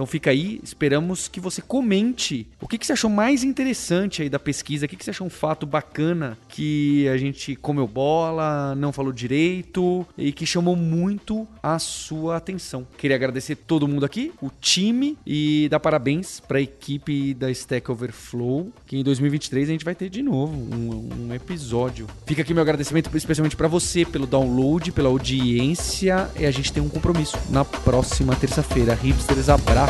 [0.00, 4.30] Então fica aí, esperamos que você comente o que, que você achou mais interessante aí
[4.30, 8.74] da pesquisa, o que, que você achou um fato bacana que a gente comeu bola,
[8.74, 12.86] não falou direito e que chamou muito a sua atenção.
[12.96, 17.90] Queria agradecer todo mundo aqui, o time e dar parabéns para a equipe da Stack
[17.90, 22.06] Overflow, que em 2023 a gente vai ter de novo um, um episódio.
[22.24, 26.82] Fica aqui meu agradecimento especialmente para você pelo download, pela audiência e a gente tem
[26.82, 28.94] um compromisso na próxima terça-feira.
[28.94, 29.89] Hipsters, abraço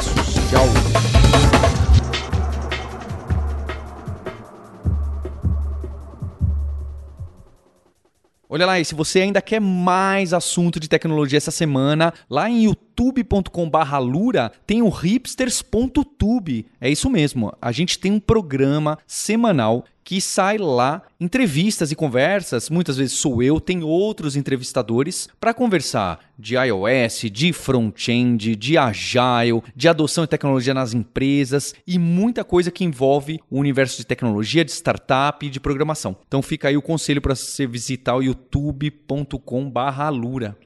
[8.52, 12.64] Olha lá, e se você ainda quer mais assunto de tecnologia essa semana, lá em
[12.64, 16.66] youtube.com/lura tem o hipsters.tube.
[16.80, 17.52] É isso mesmo.
[17.62, 22.68] A gente tem um programa semanal que sai lá entrevistas e conversas.
[22.68, 29.62] Muitas vezes sou eu, tem outros entrevistadores para conversar de iOS, de front-end, de agile,
[29.76, 34.64] de adoção de tecnologia nas empresas e muita coisa que envolve o universo de tecnologia,
[34.64, 36.16] de startup e de programação.
[36.26, 40.58] Então fica aí o conselho para você visitar o youtube.com/lura.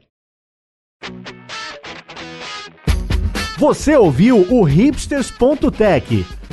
[3.58, 6.24] Você ouviu o hipsters.tech